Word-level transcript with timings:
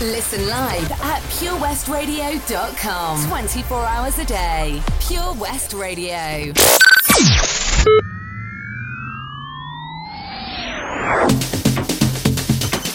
Listen 0.00 0.46
live 0.46 0.90
at 0.92 1.22
purewestradio.com. 1.40 3.26
24 3.28 3.84
hours 3.86 4.18
a 4.18 4.26
day. 4.26 4.82
Pure 5.00 5.32
West 5.36 5.72
Radio. 5.72 6.52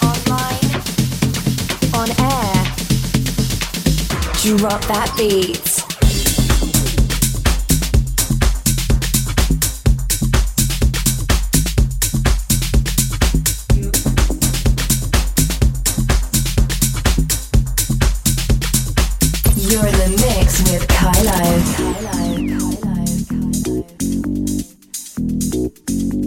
Online. 0.04 0.72
On 1.96 2.10
air. 2.20 2.66
Drop 4.58 4.82
that 4.86 5.12
beat. 5.18 5.91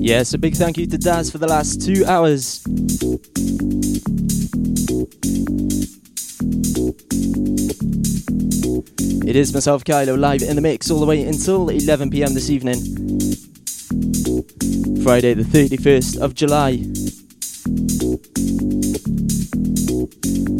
Yes, 0.05 0.35
a 0.35 0.39
big 0.39 0.55
thank 0.55 0.77
you 0.77 0.87
to 0.87 0.99
Daz 0.99 1.31
for 1.31 1.39
the 1.39 1.49
last 1.49 1.81
two 1.81 2.05
hours. 2.05 2.63
It 9.27 9.37
is 9.37 9.55
myself, 9.55 9.83
Kailo, 9.85 10.19
live 10.19 10.43
in 10.43 10.57
the 10.57 10.63
mix 10.63 10.91
all 10.91 11.01
the 11.01 11.07
way 11.07 11.23
until 11.23 11.71
11 11.71 12.11
pm 12.11 12.35
this 12.35 12.51
evening. 12.51 12.77
Friday, 15.03 15.35
the 15.35 15.43
31st 15.43 16.19
of 16.21 16.35
July. 16.35 16.83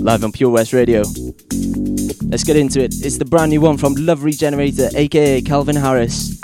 Live 0.03 0.25
on 0.25 0.33
Pure 0.33 0.51
West 0.51 0.73
Radio. 0.73 1.03
Let's 2.35 2.43
get 2.43 2.57
into 2.57 2.83
it. 2.83 2.93
It's 3.01 3.17
the 3.17 3.25
brand 3.25 3.51
new 3.51 3.61
one 3.61 3.79
from 3.79 3.95
Love 3.95 4.25
Regenerator, 4.25 4.91
aka 4.97 5.41
Calvin 5.43 5.77
Harris. 5.77 6.37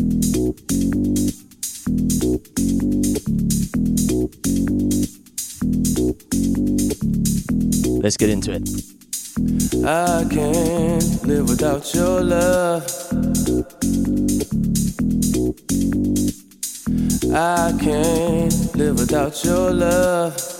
Let's 8.01 8.17
get 8.17 8.31
into 8.31 8.53
it. 8.53 8.71
I 9.85 10.25
can't 10.31 11.27
live 11.27 11.49
without 11.49 11.93
your 11.93 12.21
love. 12.23 12.87
I 17.35 17.77
can't 17.83 18.77
live 18.77 18.97
without 18.97 19.45
your 19.45 19.73
love. 19.73 20.60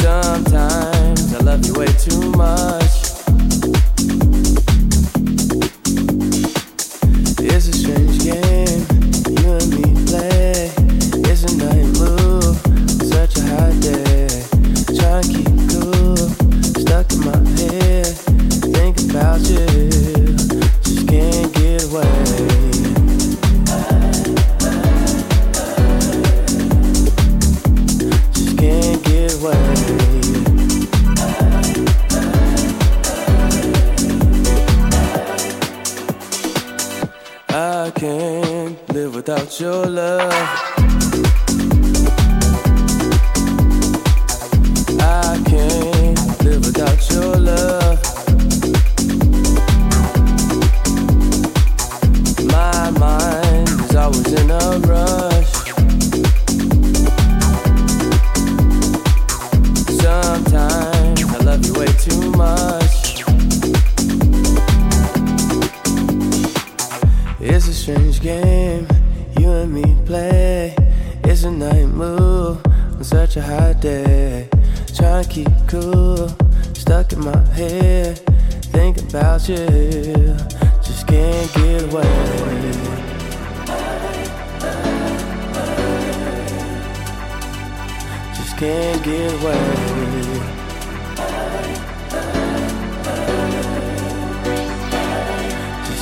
Sometimes 0.00 1.34
I 1.34 1.38
love 1.44 1.64
you 1.64 1.74
way 1.74 1.86
too 1.86 2.32
much. 2.32 2.85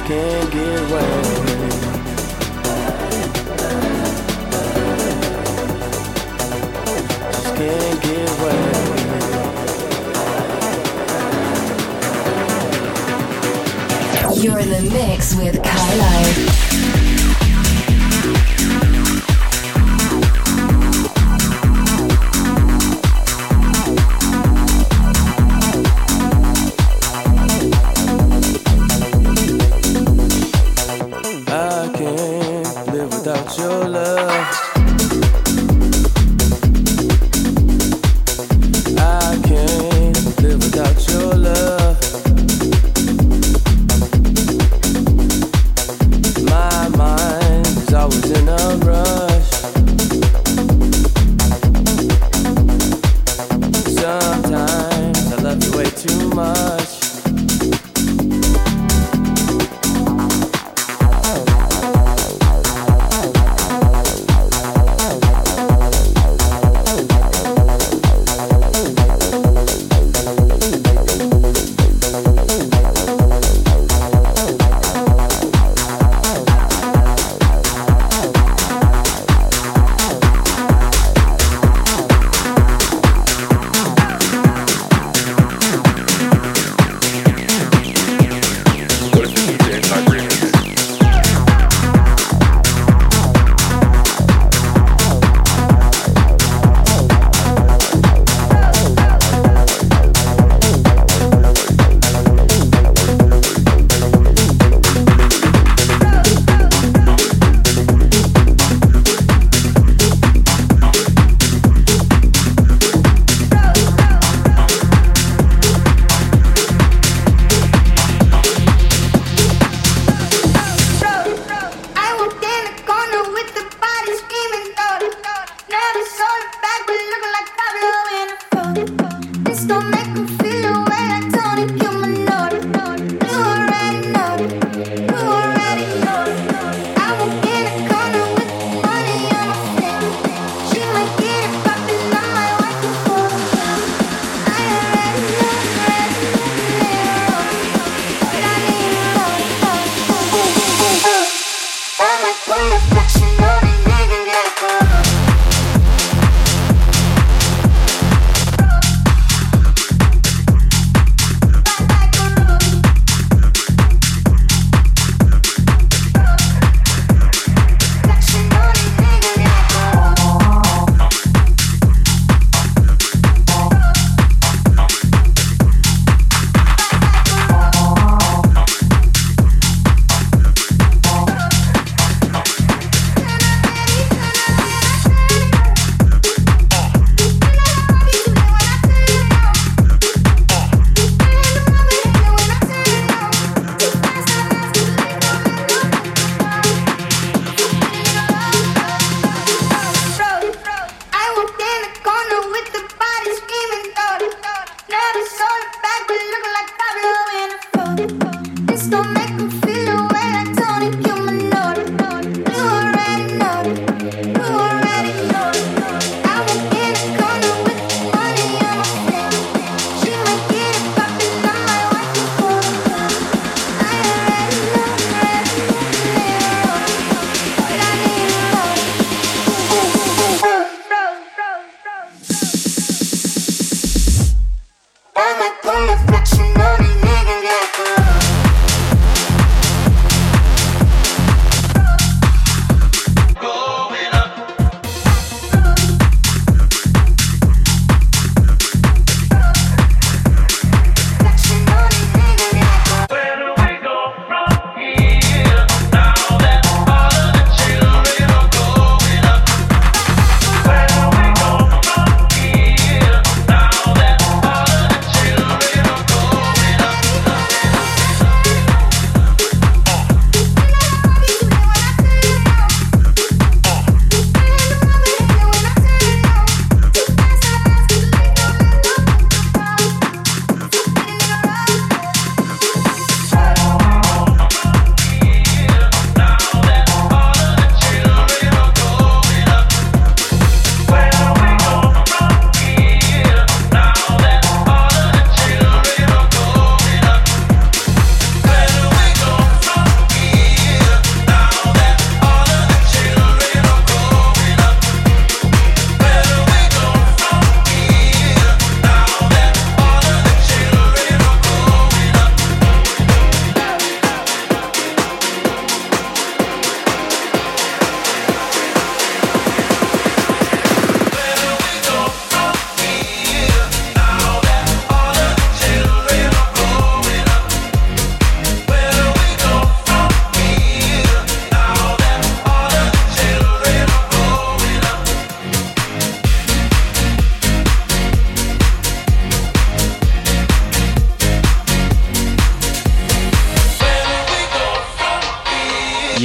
Can't 0.07 0.53
get 0.53 0.81
away. 0.81 1.45
You're 14.43 14.59
in 14.59 14.69
the 14.69 14.83
mix 14.93 15.35
with 15.35 15.57
Kailo. 15.63 16.64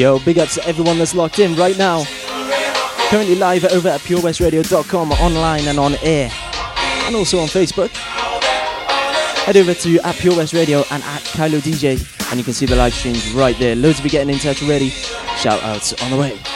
Yo, 0.09 0.17
big 0.17 0.39
ups 0.39 0.55
to 0.55 0.67
everyone 0.67 0.97
that's 0.97 1.13
locked 1.13 1.37
in 1.37 1.55
right 1.55 1.77
now. 1.77 2.03
Currently 3.11 3.35
live 3.35 3.63
over 3.65 3.89
at 3.89 3.99
purewestradio.com, 4.01 5.11
online 5.11 5.67
and 5.67 5.77
on 5.77 5.93
air, 6.01 6.31
and 7.05 7.15
also 7.15 7.37
on 7.37 7.47
Facebook. 7.47 7.91
Head 9.45 9.55
over 9.55 9.75
to 9.75 9.99
at 9.99 10.15
Pure 10.15 10.37
West 10.37 10.53
Radio 10.55 10.79
and 10.89 11.03
at 11.03 11.21
Kailo 11.35 11.59
DJ, 11.59 12.01
and 12.31 12.39
you 12.39 12.43
can 12.43 12.53
see 12.53 12.65
the 12.65 12.75
live 12.75 12.95
streams 12.95 13.31
right 13.33 13.55
there. 13.59 13.75
Loads 13.75 13.99
of 13.99 14.05
you 14.05 14.09
getting 14.09 14.33
in 14.33 14.39
touch 14.39 14.63
already. 14.63 14.89
Shout 15.37 15.61
outs 15.61 15.93
on 16.01 16.09
the 16.09 16.17
way. 16.17 16.48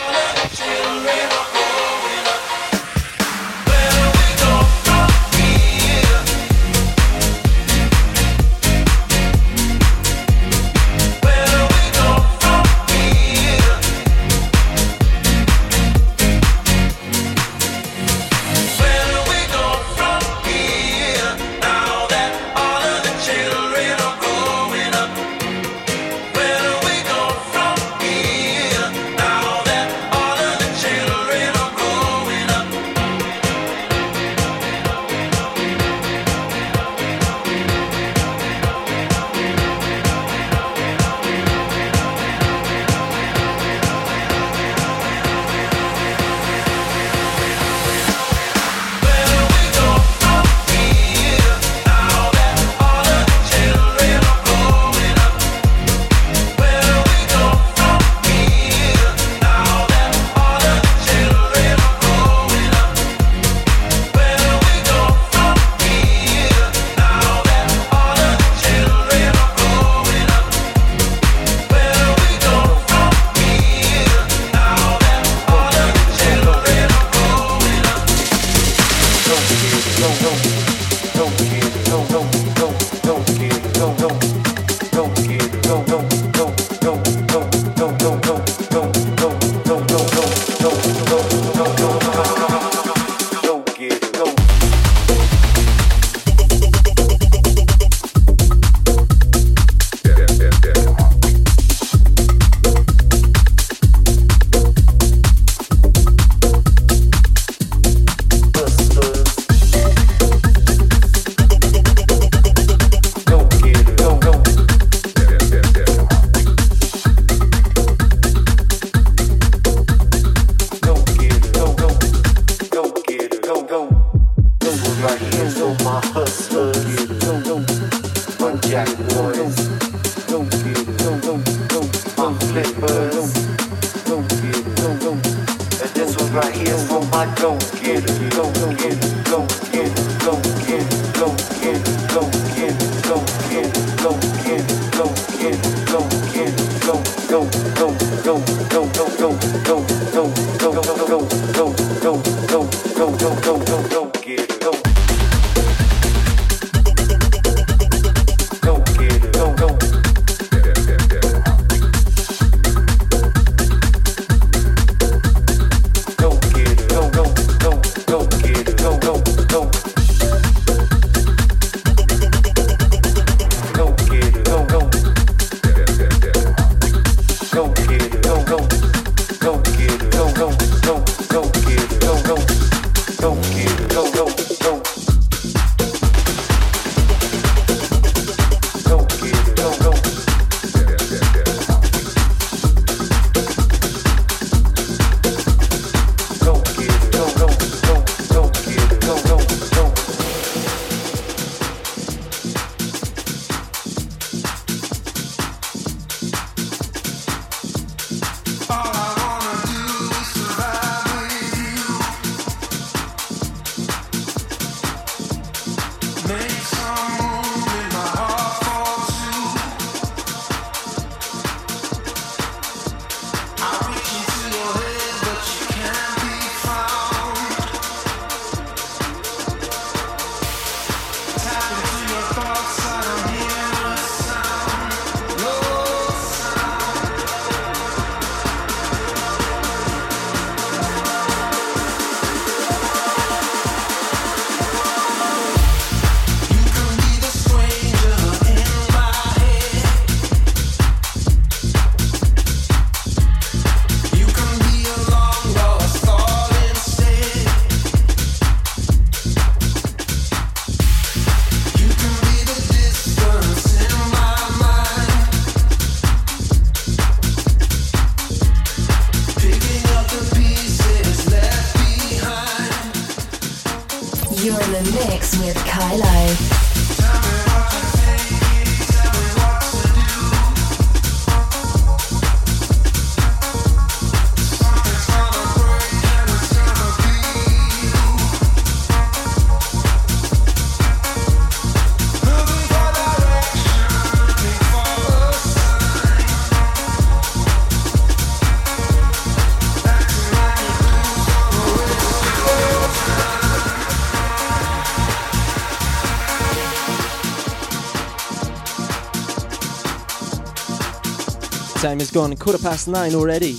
Gone 312.14 312.36
quarter 312.36 312.60
past 312.60 312.88
nine 312.88 313.16
already. 313.16 313.58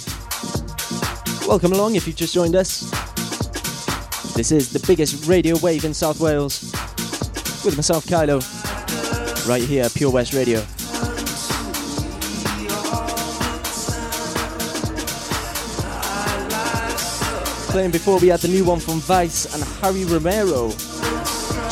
Welcome 1.49 1.73
along 1.73 1.97
if 1.97 2.07
you've 2.07 2.15
just 2.15 2.33
joined 2.33 2.55
us. 2.55 2.89
This 4.37 4.53
is 4.53 4.73
the 4.73 4.79
biggest 4.87 5.27
radio 5.27 5.59
wave 5.59 5.85
in 5.85 5.93
South 5.93 6.21
Wales 6.21 6.63
with 7.65 7.75
myself, 7.75 8.07
Kailo, 8.07 8.39
right 9.49 9.61
here 9.61 9.83
at 9.83 9.93
Pure 9.93 10.13
West 10.13 10.35
Radio. 10.35 10.61
Playing 17.73 17.91
before 17.91 18.21
we 18.21 18.29
had 18.29 18.39
the 18.39 18.49
new 18.49 18.65
one 18.65 18.79
from 18.79 19.01
Vice 19.01 19.53
and 19.53 19.65
Harry 19.83 20.05
Romero. 20.05 20.71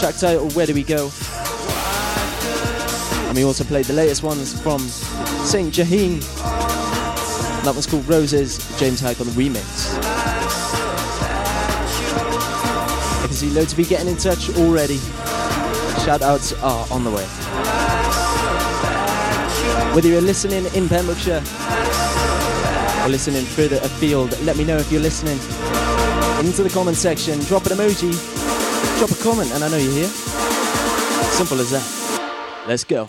Track 0.00 0.16
title 0.16 0.50
Where 0.50 0.66
Do 0.66 0.74
We 0.74 0.82
Go? 0.82 1.12
And 3.28 3.36
we 3.36 3.44
also 3.44 3.62
played 3.62 3.84
the 3.84 3.94
latest 3.94 4.24
ones 4.24 4.60
from 4.60 4.80
SAINt 4.80 5.72
JHN 5.74 6.51
that 7.64 7.72
one's 7.74 7.86
called 7.86 8.08
Roses, 8.08 8.58
James 8.78 9.00
Hype 9.00 9.20
on 9.20 9.26
the 9.28 9.32
remix. 9.32 9.96
I 13.22 13.26
can 13.26 13.32
see 13.34 13.50
loads 13.50 13.72
of 13.72 13.78
you 13.78 13.84
getting 13.84 14.08
in 14.08 14.16
touch 14.16 14.50
already. 14.56 14.98
Shout 16.04 16.22
outs 16.22 16.52
are 16.54 16.86
on 16.90 17.04
the 17.04 17.10
way. 17.10 17.24
Whether 19.94 20.08
you're 20.08 20.20
listening 20.20 20.64
in 20.74 20.88
Pembrokeshire 20.88 21.42
or 23.04 23.08
listening 23.08 23.44
further 23.44 23.76
afield, 23.82 24.36
let 24.42 24.56
me 24.56 24.64
know 24.64 24.78
if 24.78 24.90
you're 24.90 25.00
listening. 25.00 25.38
Into 26.44 26.64
the 26.64 26.70
comment 26.70 26.96
section, 26.96 27.38
drop 27.40 27.66
an 27.66 27.72
emoji, 27.72 28.10
drop 28.98 29.10
a 29.10 29.22
comment, 29.22 29.52
and 29.52 29.62
I 29.62 29.68
know 29.68 29.76
you're 29.76 29.92
here. 29.92 30.08
Simple 30.08 31.60
as 31.60 31.70
that. 31.70 32.64
Let's 32.66 32.82
go. 32.84 33.08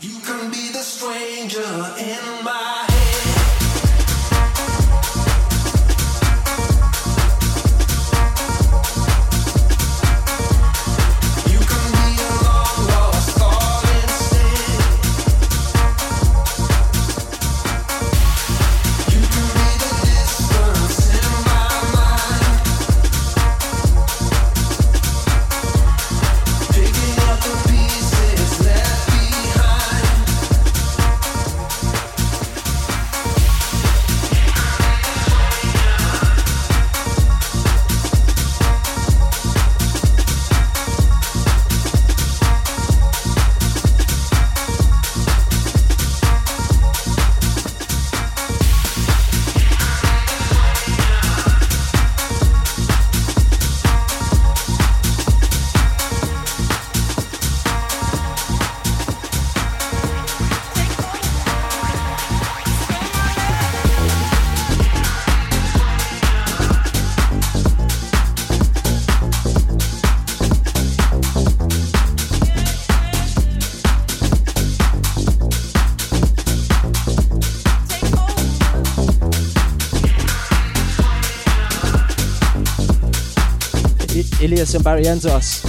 And 84.76 84.84
Barrientos. 84.84 85.62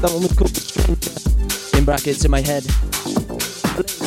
That 0.00 0.10
one 0.10 0.22
was 0.22 0.32
called 0.32 0.56
Stranger, 0.56 1.78
in 1.78 1.84
brackets 1.84 2.24
in 2.24 2.32
my 2.32 2.40
head. 2.40 2.64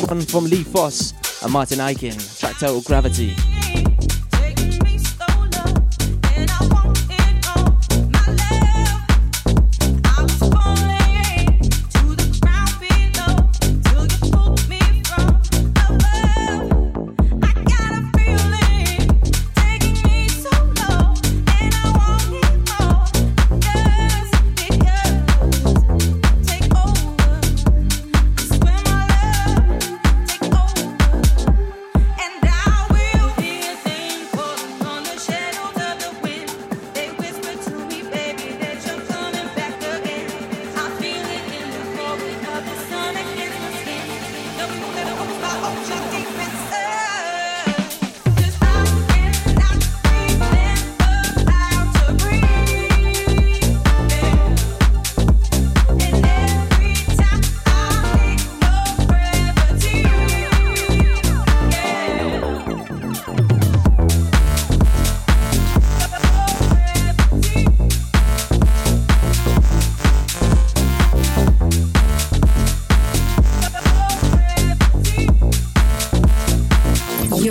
One 0.10 0.22
from 0.22 0.46
Lee 0.46 0.63
Foss 0.63 1.13
and 1.41 1.54
Martin 1.54 1.80
Aiken. 1.80 2.17
track 2.17 2.60
total 2.60 2.82
Gravity. 2.82 3.51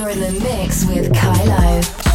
You're 0.00 0.08
in 0.08 0.20
the 0.20 0.32
mix 0.40 0.86
with 0.86 1.12
Kailo. 1.12 2.09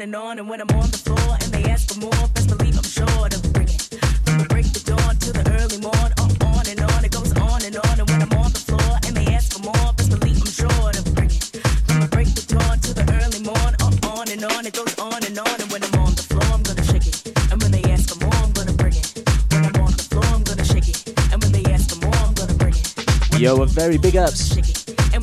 on 0.00 0.04
and 0.04 0.16
on. 0.16 0.38
And 0.38 0.48
when 0.48 0.60
I'm 0.60 0.70
on 0.80 0.90
the 0.90 0.96
floor 0.96 1.36
and 1.42 1.52
they 1.52 1.64
ask 1.70 1.92
for 1.92 2.00
more, 2.00 2.28
best 2.32 2.48
believe 2.48 2.76
I'm 2.76 2.82
sure 2.82 3.28
to 3.28 3.38
bring 3.52 3.68
it. 3.68 3.82
From 4.24 4.38
the 4.38 4.46
break 4.48 4.64
dawn 4.88 5.16
to 5.16 5.32
the 5.32 5.44
early 5.60 5.76
morn, 5.76 6.10
I'm 6.16 6.32
on 6.48 6.64
and 6.68 6.80
on. 6.80 7.04
It 7.04 7.12
goes 7.12 7.32
on 7.36 7.60
and 7.64 7.76
on. 7.76 8.00
And 8.00 8.08
when 8.08 8.22
I'm 8.22 8.32
on 8.40 8.50
the 8.52 8.62
floor 8.64 8.92
and 9.04 9.12
they 9.16 9.26
ask 9.34 9.52
for 9.52 9.60
more, 9.60 9.92
best 9.92 10.08
believe 10.08 10.40
I'm 10.40 10.48
sure 10.48 10.92
to 10.96 11.02
bring 11.12 11.28
it. 11.28 11.44
From 11.84 12.00
the 12.00 12.08
break 12.08 12.32
dawn 12.48 12.78
to 12.80 12.94
the 12.96 13.04
early 13.20 13.44
morn, 13.44 13.76
I'm 13.84 13.96
on 14.16 14.30
and 14.32 14.44
on. 14.44 14.64
It 14.64 14.72
goes 14.72 14.96
on 14.98 15.20
and 15.20 15.36
on. 15.36 15.56
And 15.60 15.68
when 15.68 15.84
I'm 15.84 15.96
on 16.00 16.14
the 16.16 16.24
floor, 16.24 16.48
I'm 16.48 16.62
gonna 16.64 16.84
shake 16.84 17.04
it. 17.04 17.20
And 17.52 17.60
when 17.60 17.70
they 17.70 17.84
ask 17.92 18.08
for 18.08 18.24
more, 18.24 18.40
I'm 18.40 18.52
gonna 18.56 18.72
bring 18.72 18.96
it. 18.96 19.08
When 19.52 19.68
I'm 19.68 19.76
on 19.84 19.92
the 19.92 20.06
floor, 20.08 20.24
I'm 20.32 20.44
gonna 20.48 20.64
shake 20.64 20.88
it. 20.88 21.00
And 21.28 21.36
when 21.44 21.52
they 21.52 21.64
ask 21.68 21.92
for 21.92 22.00
more, 22.00 22.20
I'm 22.24 22.32
gonna 22.32 22.56
bring 22.56 22.72
it. 22.72 22.88
Yo, 23.36 23.60
a 23.60 23.66
very 23.66 23.98
big 23.98 24.16
ups. 24.16 24.56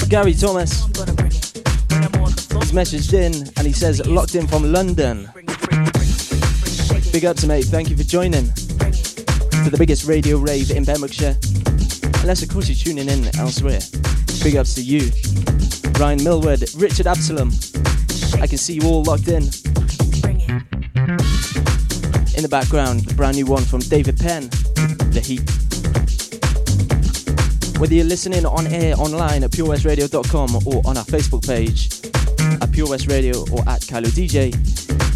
Gary 0.08 0.34
Thomas. 0.34 0.88
He's 2.68 2.76
messaged 2.76 3.14
in 3.14 3.34
and 3.56 3.66
he 3.66 3.72
says, 3.72 4.06
locked 4.06 4.36
in 4.36 4.46
from 4.46 4.74
London. 4.74 5.30
Big 7.14 7.24
ups, 7.24 7.46
mate. 7.46 7.64
Thank 7.64 7.90
you 7.90 7.96
for 7.96 8.04
joining 8.04 8.52
to 8.52 9.70
the 9.72 9.78
biggest 9.78 10.06
radio 10.06 10.38
rave 10.38 10.72
in 10.72 10.86
Pembrokeshire. 10.86 11.38
Unless, 12.20 12.44
of 12.44 12.50
course, 12.50 12.68
you're 12.68 12.76
tuning 12.76 13.08
in 13.08 13.34
elsewhere. 13.38 13.80
Big 14.44 14.58
ups 14.58 14.76
to 14.76 14.84
you. 14.84 15.10
Ryan 15.98 16.22
Millward, 16.26 16.62
Richard 16.76 17.08
Absalom. 17.08 17.54
I 18.42 18.48
can 18.48 18.58
see 18.58 18.74
you 18.74 18.82
all 18.82 19.02
locked 19.02 19.30
in. 19.30 19.44
In 22.36 22.44
the 22.44 22.50
background, 22.52 23.06
the 23.06 23.14
brand 23.16 23.38
new 23.38 23.46
one 23.46 23.64
from 23.64 23.80
David 23.80 24.20
Penn, 24.20 24.50
The 25.16 25.24
Heat. 25.24 25.50
Whether 27.80 27.94
you're 27.94 28.04
listening 28.04 28.46
on 28.46 28.68
air 28.68 28.94
online 28.98 29.46
at 29.46 29.52
purewestradio.com 29.52 30.68
or 30.68 30.82
on 30.86 30.98
our 30.98 31.06
Facebook 31.06 31.48
page 31.48 31.97
at 32.62 32.72
Pure 32.72 32.89
West 32.89 33.08
Radio 33.08 33.41
or 33.52 33.60
at 33.67 33.82
Kailo 33.82 34.08
DJ, 34.08 34.54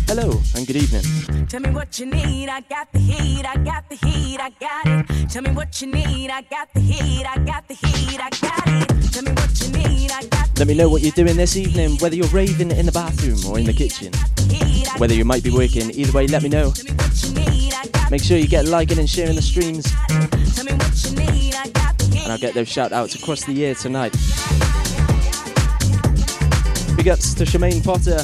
hello 0.08 0.42
and 0.56 0.68
good 0.68 0.76
evening. 0.76 1.48
Tell 1.48 1.60
me 1.60 1.70
what 1.70 2.00
you 2.00 2.06
need, 2.06 2.50
I 2.50 2.62
got 2.62 2.92
the 2.92 3.00
heat, 3.00 3.46
I 3.46 3.58
got 3.58 3.88
the 3.90 3.96
heat, 3.96 4.40
I 4.40 4.50
got 4.60 5.10
it. 5.10 5.30
Tell 5.30 5.42
me 5.42 5.52
what 5.52 5.82
you 5.82 5.88
need, 5.88 6.30
I 6.30 6.42
got 6.42 6.74
the 6.74 6.80
heat, 6.80 7.26
I 7.26 7.38
got 7.40 7.68
the 7.68 7.74
heat, 7.74 8.20
I 8.20 8.30
got 8.30 8.68
it. 8.68 9.12
Tell 9.12 9.24
me 9.24 9.32
what 9.32 9.62
you 9.62 9.72
need, 9.72 10.12
I 10.12 10.24
got 10.26 10.58
Let 10.58 10.68
me 10.68 10.76
know 10.76 10.90
what 10.90 11.02
you're 11.02 11.12
doing 11.12 11.38
this 11.38 11.56
evening, 11.56 11.98
whether 12.00 12.16
you're 12.16 12.28
raving 12.28 12.72
in 12.72 12.86
the 12.86 12.92
bathroom 12.92 13.40
or 13.50 13.60
in 13.60 13.66
the 13.66 13.74
kitchen. 13.74 14.12
Whether 14.98 15.14
you 15.14 15.26
might 15.26 15.44
be 15.44 15.52
working, 15.52 15.92
either 15.92 16.12
way, 16.12 16.28
let 16.28 16.44
me 16.44 16.50
know. 16.50 16.74
Make 18.10 18.24
sure 18.24 18.38
you 18.38 18.48
get 18.48 18.66
liking 18.66 19.00
and 19.00 19.10
sharing 19.10 19.36
the 19.36 19.42
streams. 19.42 19.86
Tell 20.56 20.66
me 20.66 20.74
what 20.74 21.04
you 21.06 21.16
need, 21.16 21.56
I 21.56 21.70
got 21.70 21.98
the 21.98 22.06
heat. 22.06 22.24
and 22.24 22.32
I'll 22.32 22.38
get 22.38 22.54
those 22.54 22.68
shout 22.68 22.92
outs 22.92 23.16
across 23.16 23.46
the 23.46 23.54
year 23.54 23.74
tonight. 23.76 24.16
Big 27.02 27.10
ups 27.10 27.34
to 27.34 27.46
Shemaine 27.46 27.84
Potter, 27.84 28.18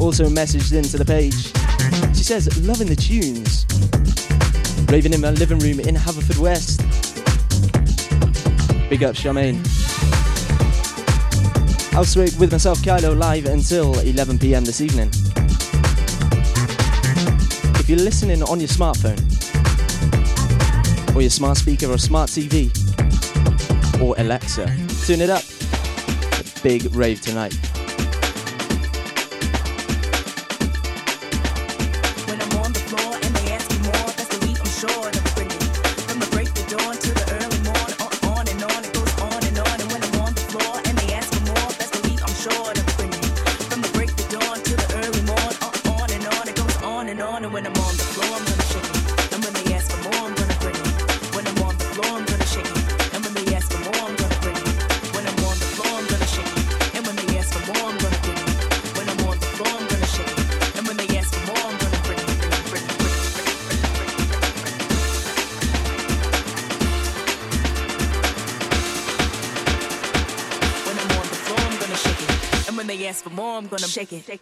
also 0.00 0.30
messaged 0.30 0.72
into 0.72 0.96
the 0.96 1.04
page. 1.04 1.52
She 2.16 2.24
says, 2.24 2.48
loving 2.66 2.86
the 2.86 2.96
tunes. 2.96 3.66
Raving 4.90 5.12
in 5.12 5.20
my 5.20 5.32
living 5.32 5.58
room 5.58 5.78
in 5.78 5.94
Haverfordwest. 5.94 6.78
Big 8.88 9.04
up, 9.04 9.14
Shemaine. 9.14 9.58
I'll 11.94 12.06
swing 12.06 12.30
with 12.38 12.50
myself, 12.50 12.78
Kailo, 12.78 13.14
live 13.14 13.44
until 13.44 13.98
11 13.98 14.38
pm 14.38 14.64
this 14.64 14.80
evening. 14.80 15.10
If 17.78 17.90
you're 17.90 17.98
listening 17.98 18.42
on 18.42 18.58
your 18.58 18.70
smartphone, 18.70 19.18
or 21.14 21.20
your 21.20 21.28
smart 21.28 21.58
speaker 21.58 21.92
or 21.92 21.98
smart 21.98 22.30
TV 22.30 22.72
or 24.00 24.14
Alexa. 24.16 24.74
Tune 25.04 25.20
it 25.20 25.28
up. 25.28 25.57
Big 26.62 26.94
rave 26.94 27.20
tonight. 27.20 27.54
Shake 74.06 74.28
it. 74.28 74.37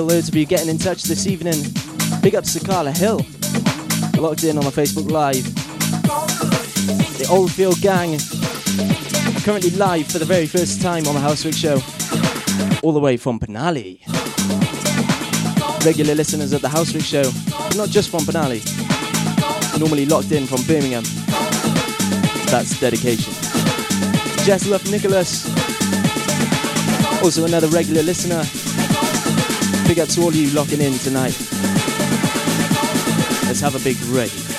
Still 0.00 0.16
loads 0.16 0.28
of 0.30 0.34
you 0.34 0.46
getting 0.46 0.70
in 0.70 0.78
touch 0.78 1.02
this 1.02 1.26
evening. 1.26 1.62
Big 2.22 2.34
up 2.34 2.46
Carla 2.64 2.90
Hill. 2.90 3.18
Locked 4.16 4.44
in 4.44 4.56
on 4.56 4.64
the 4.64 4.70
Facebook 4.70 5.10
Live. 5.10 5.44
The 7.18 7.26
Oldfield 7.30 7.78
Gang. 7.82 8.18
Currently 9.44 9.68
live 9.72 10.06
for 10.06 10.18
the 10.18 10.24
very 10.24 10.46
first 10.46 10.80
time 10.80 11.06
on 11.06 11.14
the 11.14 11.20
HOUSEWeRK 11.20 11.52
Show, 11.54 12.80
all 12.82 12.92
the 12.92 12.98
way 12.98 13.18
from 13.18 13.38
Penally. 13.38 14.00
Regular 15.84 16.14
listeners 16.14 16.54
of 16.54 16.62
the 16.62 16.68
HOUSEWeRK 16.68 17.04
Show, 17.04 17.30
but 17.68 17.76
not 17.76 17.90
just 17.90 18.08
from 18.08 18.20
Penally, 18.20 18.62
normally 19.78 20.06
locked 20.06 20.32
in 20.32 20.46
from 20.46 20.62
Birmingham. 20.62 21.04
That's 22.46 22.80
dedication. 22.80 23.34
Jess 24.46 24.66
Love 24.66 24.90
Nicholas, 24.90 25.44
also 27.22 27.44
another 27.44 27.68
regular 27.68 28.02
listener. 28.02 28.42
Big 29.90 29.98
up 29.98 30.08
to 30.08 30.20
all 30.20 30.28
of 30.28 30.36
you 30.36 30.50
locking 30.50 30.80
in 30.80 30.92
tonight. 30.92 31.36
Let's 33.42 33.58
have 33.58 33.74
a 33.74 33.80
big 33.80 34.00
rave. 34.02 34.49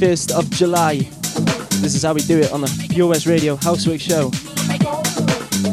First 0.00 0.32
of 0.32 0.48
July. 0.48 1.00
This 1.82 1.94
is 1.94 2.04
how 2.04 2.14
we 2.14 2.22
do 2.22 2.38
it 2.38 2.50
on 2.52 2.62
the 2.62 2.86
Pure 2.88 3.08
West 3.08 3.26
Radio 3.26 3.56
Housework 3.56 4.00
Show 4.00 4.30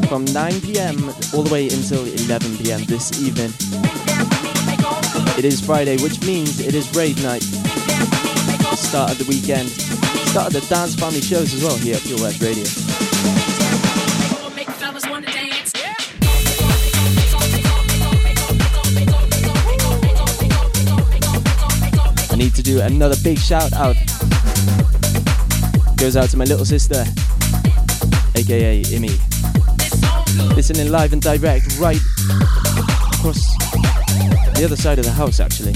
from 0.09 0.25
9 0.25 0.59
pm 0.59 1.01
all 1.33 1.43
the 1.43 1.49
way 1.49 1.69
until 1.69 2.03
11 2.03 2.57
pm 2.57 2.83
this 2.83 3.23
evening. 3.23 3.53
It 5.39 5.45
is 5.45 5.61
Friday, 5.61 5.95
which 6.03 6.19
means 6.25 6.59
it 6.59 6.75
is 6.75 6.93
rave 6.93 7.23
night. 7.23 7.41
Start 8.75 9.11
of 9.11 9.17
the 9.17 9.25
weekend, 9.29 9.69
start 9.69 10.47
of 10.47 10.53
the 10.59 10.65
dance 10.67 10.95
family 10.95 11.21
shows 11.21 11.53
as 11.53 11.63
well 11.63 11.77
here 11.77 11.95
at 11.95 12.01
Pure 12.01 12.19
West 12.19 12.41
Radio. 12.41 12.65
I 22.29 22.35
need 22.35 22.53
to 22.55 22.61
do 22.61 22.81
another 22.81 23.15
big 23.23 23.39
shout 23.39 23.71
out 23.71 23.95
goes 25.97 26.15
out 26.15 26.29
to 26.29 26.37
my 26.37 26.45
little 26.45 26.65
sister, 26.65 27.03
aka 28.35 28.81
Imi. 28.83 29.17
Listening 30.55 30.91
live 30.91 31.11
and 31.11 31.21
direct 31.21 31.77
right 31.79 31.99
across 33.13 33.57
the 34.55 34.61
other 34.63 34.75
side 34.75 34.99
of 34.99 35.05
the 35.05 35.11
house, 35.11 35.39
actually. 35.39 35.73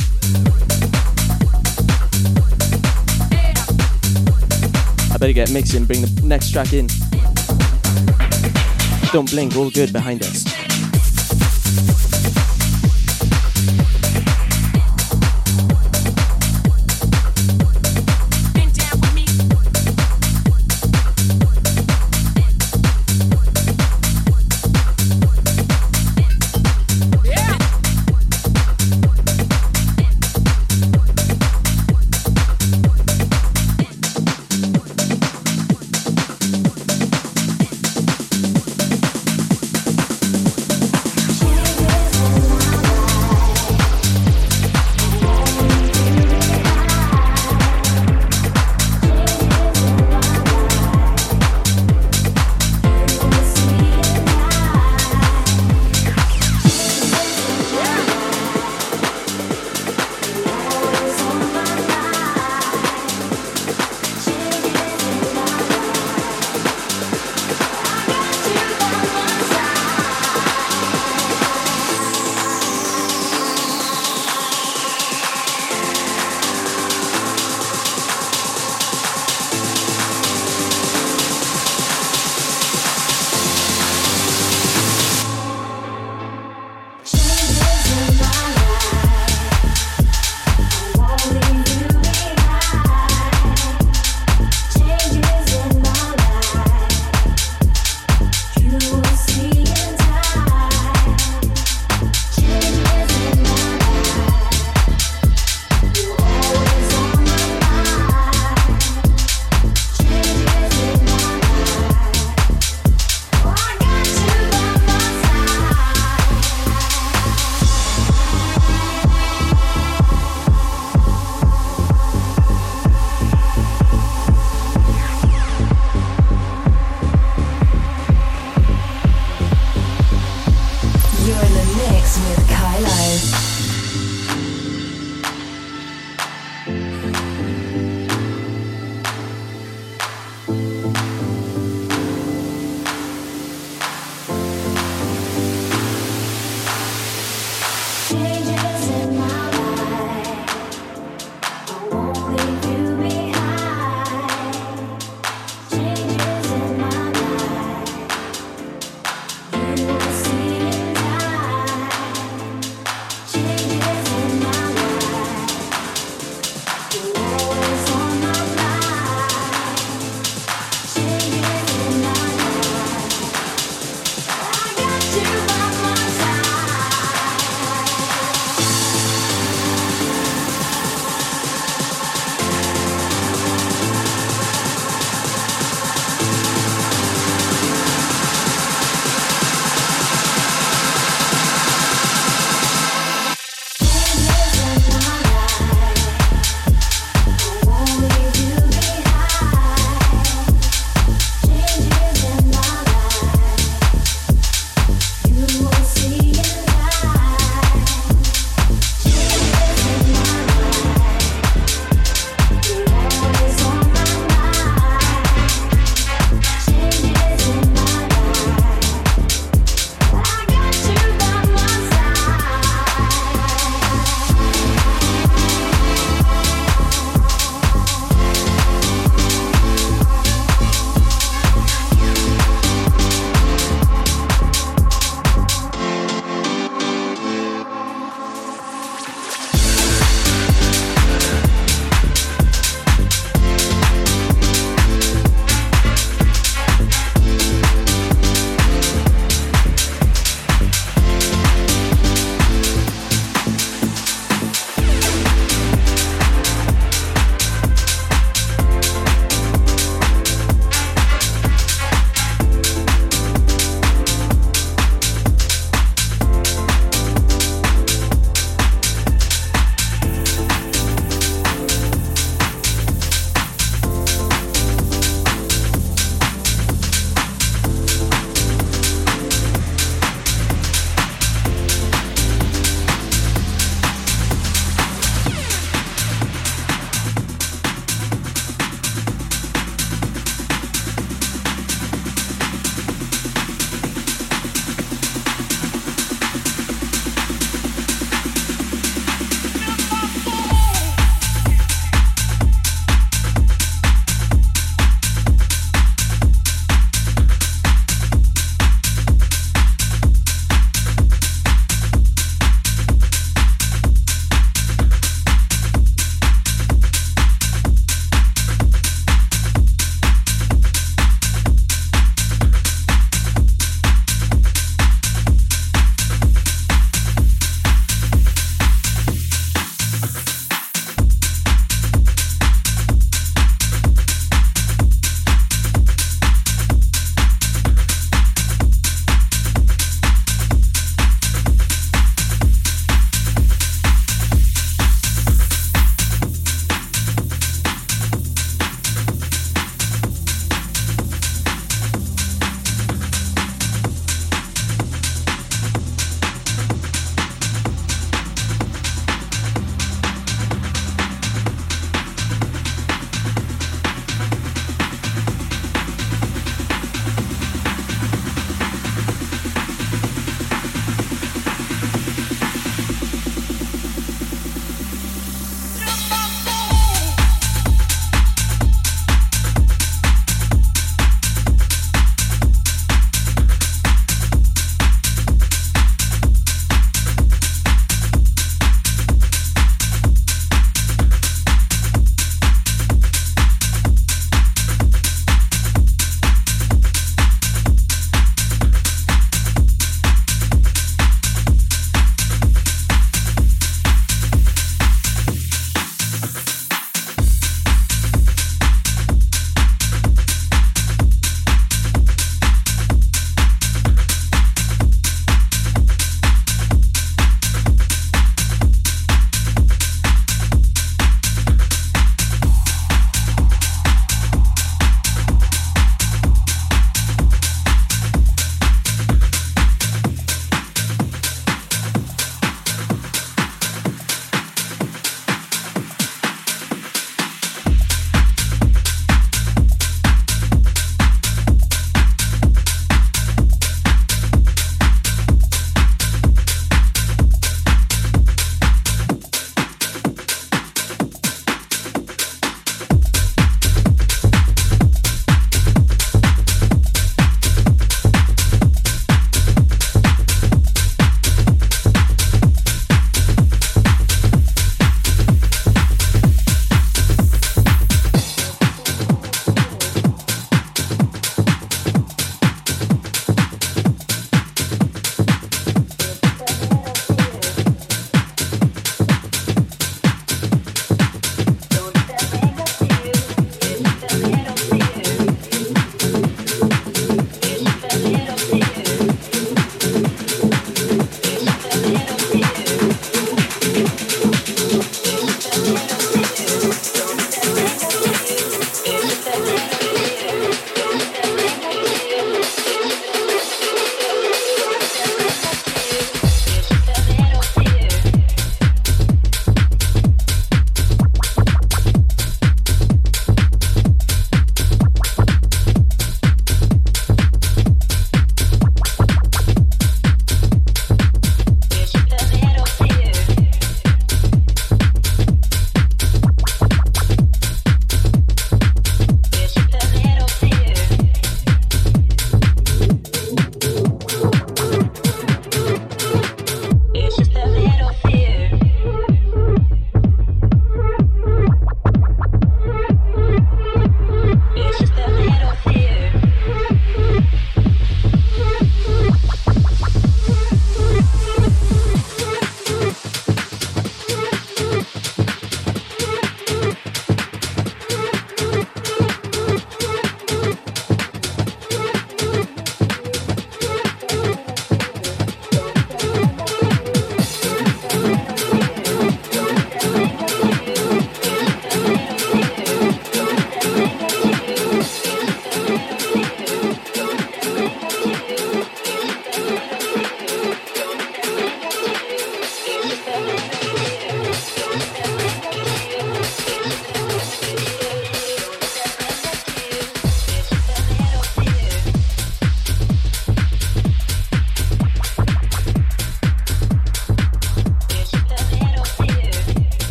I 5.12 5.18
better 5.18 5.34
get 5.34 5.52
mixing, 5.52 5.86
bring 5.86 6.02
the 6.02 6.22
next 6.24 6.52
track 6.52 6.74
in. 6.74 6.88
Don't 9.12 9.30
blink, 9.30 9.56
all 9.56 9.72
good 9.72 9.92
behind 9.92 10.22
us. 10.24 10.51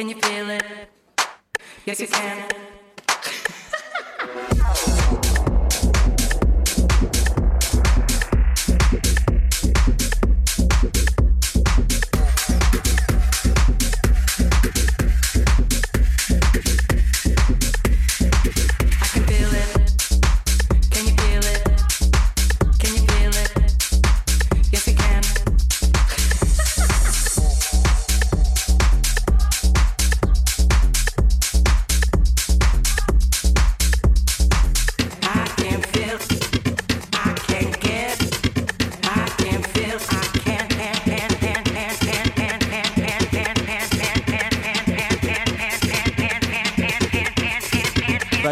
Can 0.00 0.08
you 0.08 0.14
feel 0.14 0.48
it? 0.48 0.64
Yes, 1.84 2.00
you 2.00 2.06
can. 2.06 2.48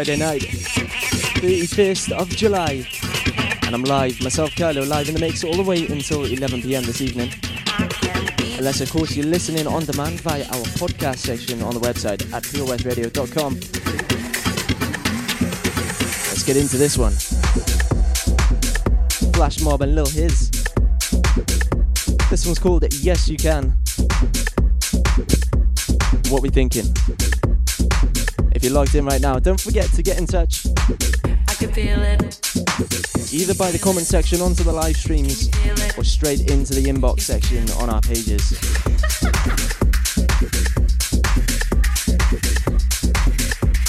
Friday 0.09 0.25
night, 0.25 0.41
31st 0.41 2.13
of 2.13 2.29
July. 2.29 2.83
And 3.61 3.75
I'm 3.75 3.83
live, 3.83 4.19
myself, 4.23 4.49
Kailo, 4.55 4.87
live 4.87 5.07
in 5.07 5.13
the 5.13 5.19
mix 5.19 5.43
all 5.43 5.53
the 5.53 5.61
way 5.61 5.85
until 5.85 6.25
11 6.25 6.63
pm 6.63 6.83
this 6.83 6.99
evening. 6.99 7.31
Unless, 8.57 8.81
of 8.81 8.89
course, 8.89 9.15
you're 9.15 9.27
listening 9.27 9.67
on 9.67 9.85
demand 9.85 10.19
via 10.21 10.45
our 10.45 10.65
podcast 10.79 11.17
section 11.17 11.61
on 11.61 11.75
the 11.75 11.79
website 11.79 12.23
at 12.33 12.41
purewestradio.com. 12.41 13.53
Let's 16.29 16.43
get 16.43 16.57
into 16.57 16.77
this 16.77 16.97
one. 16.97 17.13
Flash 19.33 19.61
Mob 19.61 19.83
and 19.83 19.93
Lil 19.93 20.07
His. 20.07 20.49
This 22.31 22.47
one's 22.47 22.57
called 22.57 22.83
Yes 22.95 23.29
You 23.29 23.37
Can. 23.37 23.75
What 26.31 26.41
we 26.41 26.49
thinking? 26.49 26.85
If 28.59 28.65
you're 28.65 28.73
logged 28.73 28.93
in 28.93 29.05
right 29.05 29.21
now, 29.21 29.39
don't 29.39 29.57
forget 29.57 29.89
to 29.93 30.03
get 30.03 30.17
in 30.17 30.27
touch 30.27 30.65
I 31.47 31.53
can 31.53 31.71
feel 31.71 32.01
it. 32.01 33.33
either 33.33 33.55
by 33.55 33.71
the 33.71 33.79
comment 33.81 34.05
section 34.05 34.41
onto 34.41 34.65
the 34.65 34.73
live 34.73 34.97
streams 34.97 35.47
or 35.97 36.03
straight 36.03 36.51
into 36.51 36.73
the 36.73 36.83
inbox 36.83 37.21
section 37.21 37.63
on 37.79 37.89
our 37.89 38.01
pages. 38.01 38.59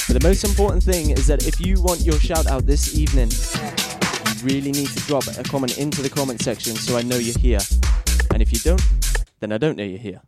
But 0.06 0.22
the 0.22 0.22
most 0.22 0.44
important 0.44 0.84
thing 0.84 1.10
is 1.10 1.26
that 1.26 1.48
if 1.48 1.58
you 1.58 1.82
want 1.82 2.02
your 2.02 2.20
shout 2.20 2.46
out 2.46 2.64
this 2.64 2.96
evening, 2.96 3.32
you 3.32 4.46
really 4.46 4.70
need 4.70 4.86
to 4.86 5.00
drop 5.08 5.26
a 5.36 5.42
comment 5.42 5.78
into 5.78 6.00
the 6.00 6.10
comment 6.10 6.42
section 6.42 6.76
so 6.76 6.96
I 6.96 7.02
know 7.02 7.16
you're 7.16 7.36
here. 7.40 7.58
And 8.32 8.40
if 8.40 8.52
you 8.52 8.60
don't, 8.60 8.82
then 9.40 9.50
I 9.50 9.58
don't 9.58 9.76
know 9.76 9.82
you're 9.82 9.98
here. 9.98 10.20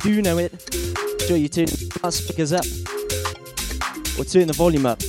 do 0.00 0.22
know 0.22 0.38
it, 0.38 0.52
sure 1.26 1.36
you 1.36 1.48
turn 1.48 1.66
our 2.02 2.10
speakers 2.10 2.52
up. 2.52 2.64
Or 4.18 4.24
turn 4.24 4.46
the 4.46 4.54
volume 4.54 4.86
up. 4.86 5.00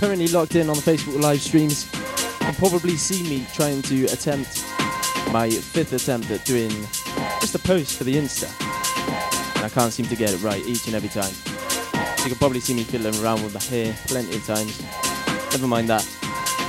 Currently 0.00 0.28
locked 0.28 0.54
in 0.54 0.70
on 0.70 0.76
the 0.76 0.80
Facebook 0.80 1.20
live 1.20 1.42
streams. 1.42 1.86
You'll 2.40 2.54
probably 2.54 2.96
see 2.96 3.22
me 3.22 3.46
trying 3.52 3.82
to 3.82 4.06
attempt 4.06 4.64
my 5.30 5.50
fifth 5.50 5.92
attempt 5.92 6.30
at 6.30 6.42
doing 6.46 6.70
just 7.42 7.54
a 7.54 7.58
post 7.58 7.98
for 7.98 8.04
the 8.04 8.14
Insta. 8.14 8.48
And 9.56 9.66
I 9.66 9.68
can't 9.68 9.92
seem 9.92 10.06
to 10.06 10.16
get 10.16 10.32
it 10.32 10.38
right 10.38 10.64
each 10.64 10.86
and 10.86 10.96
every 10.96 11.10
time. 11.10 11.34
So 12.16 12.24
you 12.24 12.30
can 12.30 12.38
probably 12.38 12.60
see 12.60 12.72
me 12.72 12.82
fiddling 12.82 13.14
around 13.22 13.42
with 13.42 13.52
my 13.52 13.62
hair 13.62 13.94
plenty 14.06 14.36
of 14.36 14.46
times. 14.46 14.80
Never 15.50 15.66
mind 15.66 15.90
that. 15.90 16.08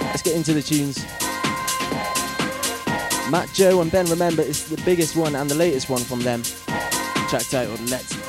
Let's 0.01 0.23
get 0.23 0.35
into 0.35 0.53
the 0.53 0.61
tunes. 0.61 1.01
Matt 3.31 3.49
Joe 3.53 3.79
and 3.79 3.89
Ben 3.89 4.07
Remember 4.07 4.41
is 4.41 4.67
the 4.67 4.81
biggest 4.83 5.15
one 5.15 5.35
and 5.35 5.49
the 5.49 5.55
latest 5.55 5.89
one 5.89 6.01
from 6.01 6.19
them. 6.19 6.43
Track 7.29 7.43
Let's 7.53 7.89
Let's 7.89 8.20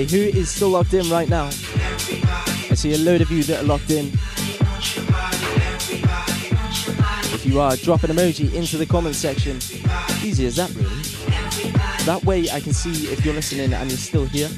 Okay. 0.00 0.30
Who 0.32 0.38
is 0.38 0.48
still 0.48 0.70
locked 0.70 0.94
in 0.94 1.10
right 1.10 1.28
now? 1.28 1.48
I 1.48 2.74
see 2.74 2.94
a 2.94 2.98
load 2.98 3.20
of 3.20 3.30
you 3.30 3.42
that 3.42 3.62
are 3.62 3.66
locked 3.66 3.90
in. 3.90 4.06
If 7.34 7.44
you 7.44 7.60
are, 7.60 7.76
drop 7.76 8.02
an 8.04 8.10
emoji 8.10 8.54
into 8.54 8.78
the 8.78 8.86
comment 8.86 9.14
section. 9.14 9.56
Easy 10.24 10.46
as 10.46 10.56
that, 10.56 10.70
really. 10.74 11.02
That 12.06 12.24
way 12.24 12.48
I 12.48 12.60
can 12.60 12.72
see 12.72 13.12
if 13.12 13.26
you're 13.26 13.34
listening 13.34 13.74
and 13.74 13.90
you're 13.90 13.98
still 13.98 14.24
here. 14.24 14.48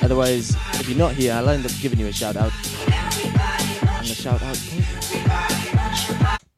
Otherwise, 0.00 0.54
if 0.74 0.88
you're 0.88 0.96
not 0.96 1.14
here, 1.14 1.32
I'll 1.32 1.48
end 1.48 1.66
up 1.66 1.72
giving 1.80 1.98
you 1.98 2.06
a 2.06 2.12
shout 2.12 2.36
out. 2.36 2.52
And 2.86 4.06
a 4.06 4.14
shout 4.14 4.40
out. 4.44 4.60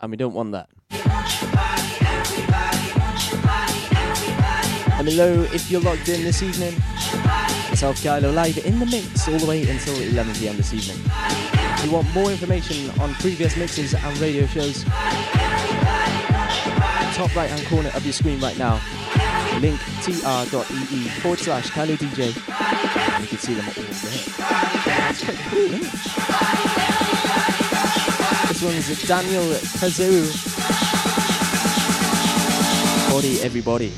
And 0.03 0.11
we 0.11 0.19
don't 0.19 0.35
want 0.35 0.53
that. 0.53 0.69
Let 4.97 5.07
me 5.07 5.17
know 5.17 5.49
if 5.55 5.71
you're 5.71 5.81
logged 5.81 6.07
in 6.11 6.23
this 6.23 6.43
evening. 6.43 6.75
Myself, 7.81 8.05
Kailo, 8.05 8.35
live 8.35 8.59
in 8.67 8.79
the 8.79 8.85
mix 8.85 9.27
all 9.27 9.39
the 9.39 9.47
way 9.47 9.67
until 9.67 9.99
11 9.99 10.35
pm 10.35 10.55
this 10.59 10.75
evening. 10.75 10.99
If 11.79 11.87
you 11.87 11.91
want 11.91 12.13
more 12.13 12.31
information 12.31 12.91
on 13.01 13.15
previous 13.15 13.57
mixes 13.57 13.95
and 13.95 14.19
radio 14.19 14.45
shows, 14.45 14.85
top 17.17 17.35
right 17.35 17.49
hand 17.49 17.67
corner 17.69 17.89
of 17.95 18.05
your 18.05 18.13
screen 18.13 18.39
right 18.39 18.59
now, 18.59 18.79
link 19.61 19.81
tr.ee 20.03 21.09
forward 21.23 21.39
slash 21.39 21.71
Kailo 21.71 21.97
DJ. 21.97 22.37
And 23.15 23.23
you 23.25 23.29
can 23.31 23.39
see 23.39 23.55
them 23.55 23.65
all 23.65 23.73
there. 23.73 23.83
This 28.47 28.63
one's 28.63 29.09
Daniel 29.09 29.55
Kazoo. 29.81 30.29
Body, 33.11 33.41
everybody. 33.41 33.91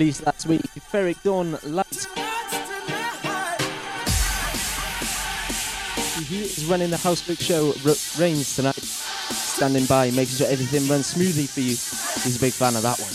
released 0.00 0.24
last 0.24 0.46
week, 0.46 0.62
Ferric 0.90 1.22
Dawn 1.22 1.58
Light. 1.62 2.06
He 6.26 6.40
is 6.40 6.64
running 6.64 6.88
the 6.88 6.96
HOUSEWeRK 6.96 7.38
Show 7.38 7.74
r- 7.86 7.94
tonight, 8.56 8.82
standing 8.82 9.84
by, 9.84 10.10
making 10.12 10.36
sure 10.36 10.46
everything 10.48 10.88
runs 10.88 11.06
smoothly 11.08 11.46
for 11.46 11.60
you. 11.60 11.76
He's 12.24 12.38
a 12.38 12.40
big 12.40 12.54
fan 12.54 12.76
of 12.76 12.82
that 12.82 12.98
one. 12.98 13.09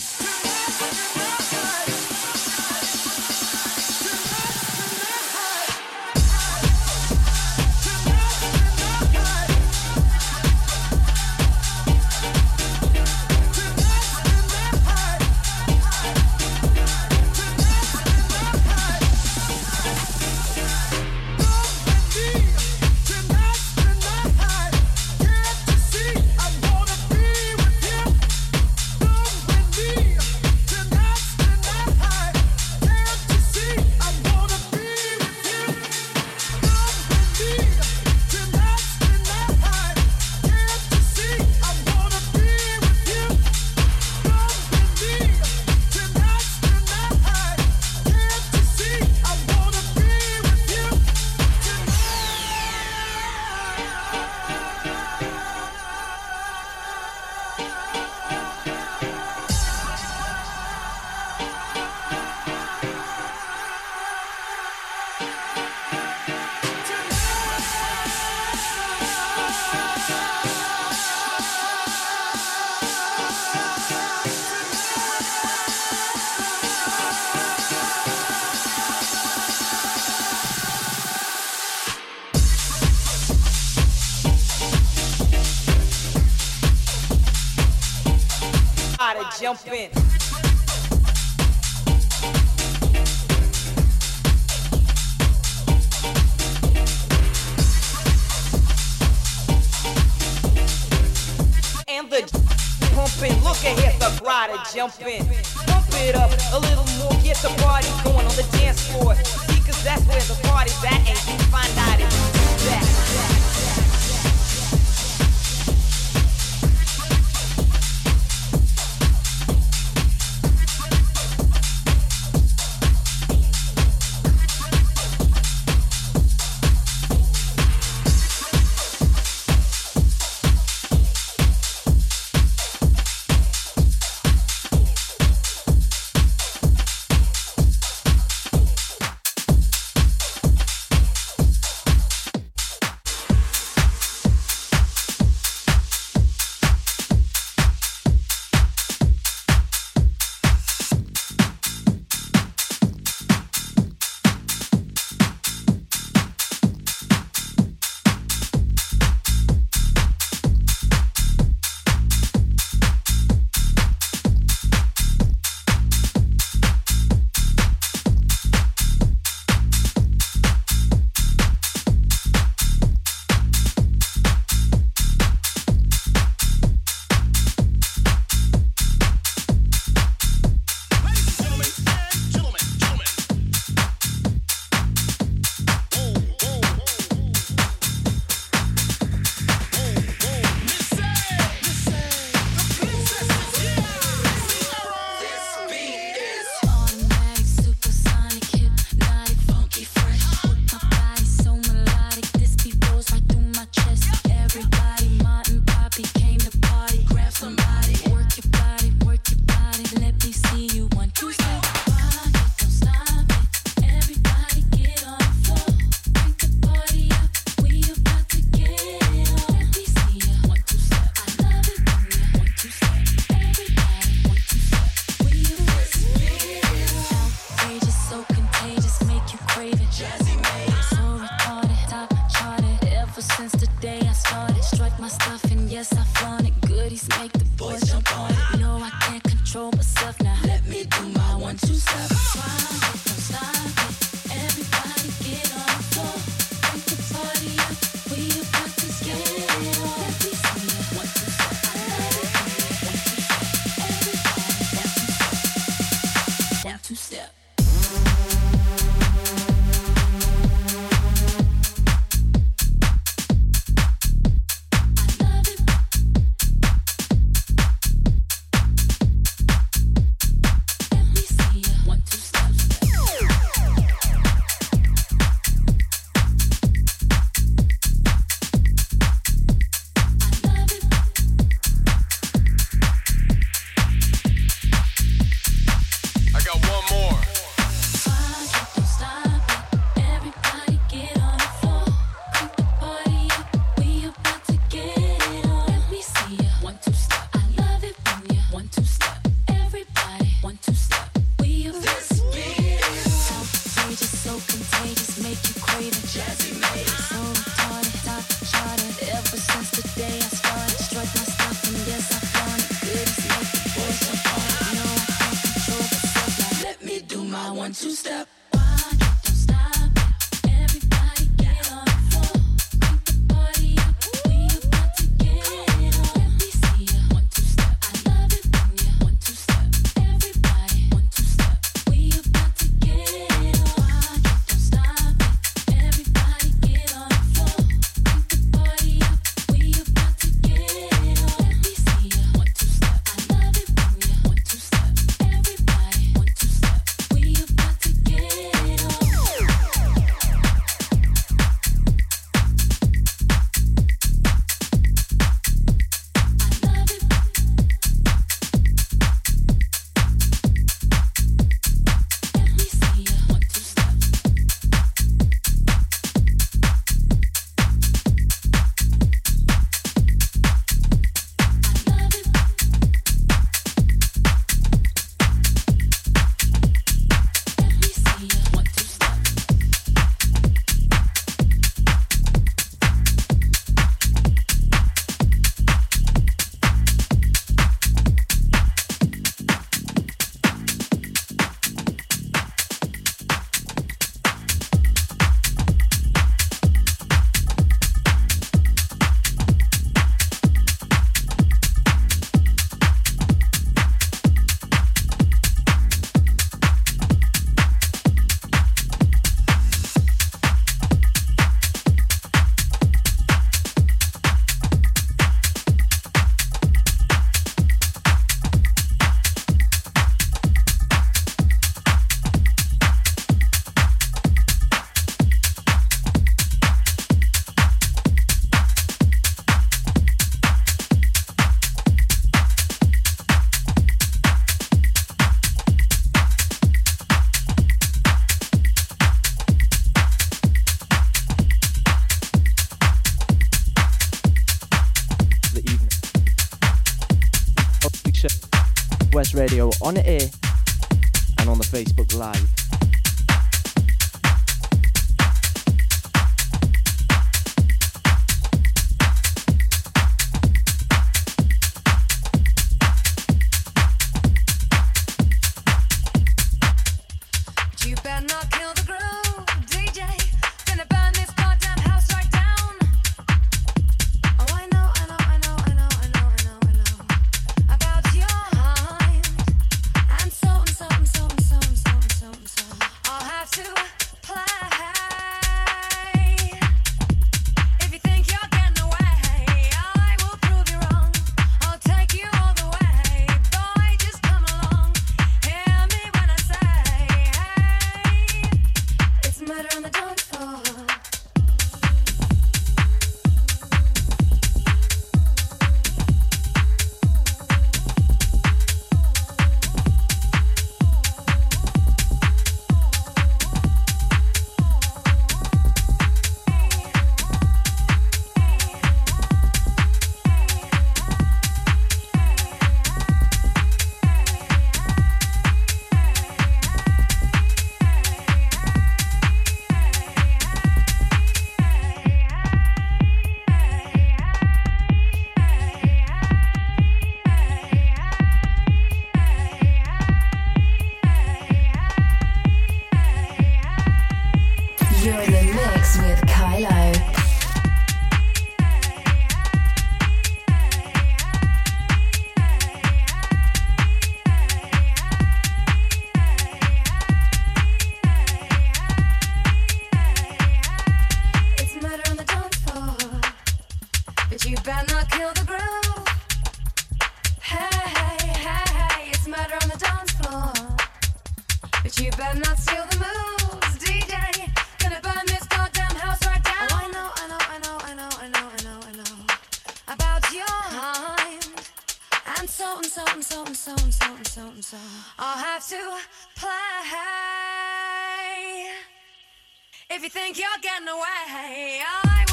If 589.88 590.04
you 590.04 590.10
think 590.10 590.38
you're 590.38 590.48
getting 590.62 590.90
away, 590.90 591.80
I 591.82 592.25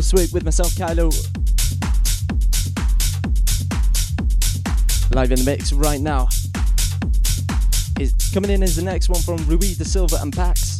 House 0.00 0.32
with 0.32 0.44
myself, 0.44 0.70
Kailo. 0.76 1.12
Live 5.14 5.30
in 5.30 5.40
the 5.40 5.44
mix 5.44 5.74
right 5.74 6.00
now. 6.00 6.26
Is 8.00 8.14
coming 8.32 8.50
in 8.50 8.62
is 8.62 8.76
the 8.76 8.82
next 8.82 9.10
one 9.10 9.20
from 9.20 9.36
Rui 9.46 9.74
da 9.74 9.84
Silva 9.84 10.16
and 10.22 10.34
Pax. 10.34 10.78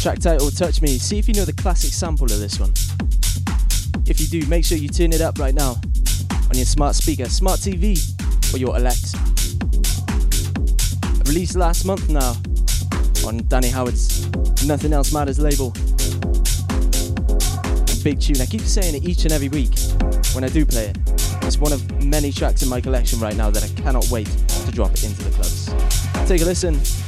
Track 0.00 0.20
title 0.20 0.50
Touch 0.50 0.80
Me. 0.80 0.96
See 0.96 1.18
if 1.18 1.28
you 1.28 1.34
know 1.34 1.44
the 1.44 1.52
classic 1.52 1.92
sample 1.92 2.32
of 2.32 2.40
this 2.40 2.58
one. 2.58 2.72
If 4.06 4.18
you 4.18 4.26
do, 4.28 4.46
make 4.48 4.64
sure 4.64 4.78
you 4.78 4.88
turn 4.88 5.12
it 5.12 5.20
up 5.20 5.38
right 5.38 5.54
now 5.54 5.76
on 6.48 6.54
your 6.54 6.64
smart 6.64 6.94
speaker, 6.94 7.26
smart 7.26 7.60
TV, 7.60 8.00
or 8.54 8.56
your 8.56 8.74
Alexa. 8.78 9.18
Released 11.28 11.54
last 11.54 11.84
month 11.84 12.08
now 12.08 12.34
on 13.26 13.46
Danny 13.48 13.68
Howard's 13.68 14.03
Nothing 14.66 14.94
Else 14.94 15.12
Matters 15.12 15.38
label. 15.38 15.70
Big 18.02 18.18
tune. 18.18 18.40
I 18.40 18.46
keep 18.46 18.62
saying 18.62 18.94
it 18.94 19.04
each 19.04 19.24
and 19.24 19.32
every 19.32 19.48
week 19.48 19.78
when 20.32 20.42
I 20.42 20.48
do 20.48 20.64
play 20.64 20.86
it. 20.86 20.98
It's 21.42 21.58
one 21.58 21.72
of 21.72 22.04
many 22.04 22.32
tracks 22.32 22.62
in 22.62 22.70
my 22.70 22.80
collection 22.80 23.20
right 23.20 23.36
now 23.36 23.50
that 23.50 23.62
I 23.62 23.68
cannot 23.82 24.08
wait 24.10 24.26
to 24.26 24.70
drop 24.72 24.90
into 24.90 25.22
the 25.22 25.30
clubs. 25.30 25.66
Take 26.26 26.40
a 26.40 26.44
listen. 26.44 27.03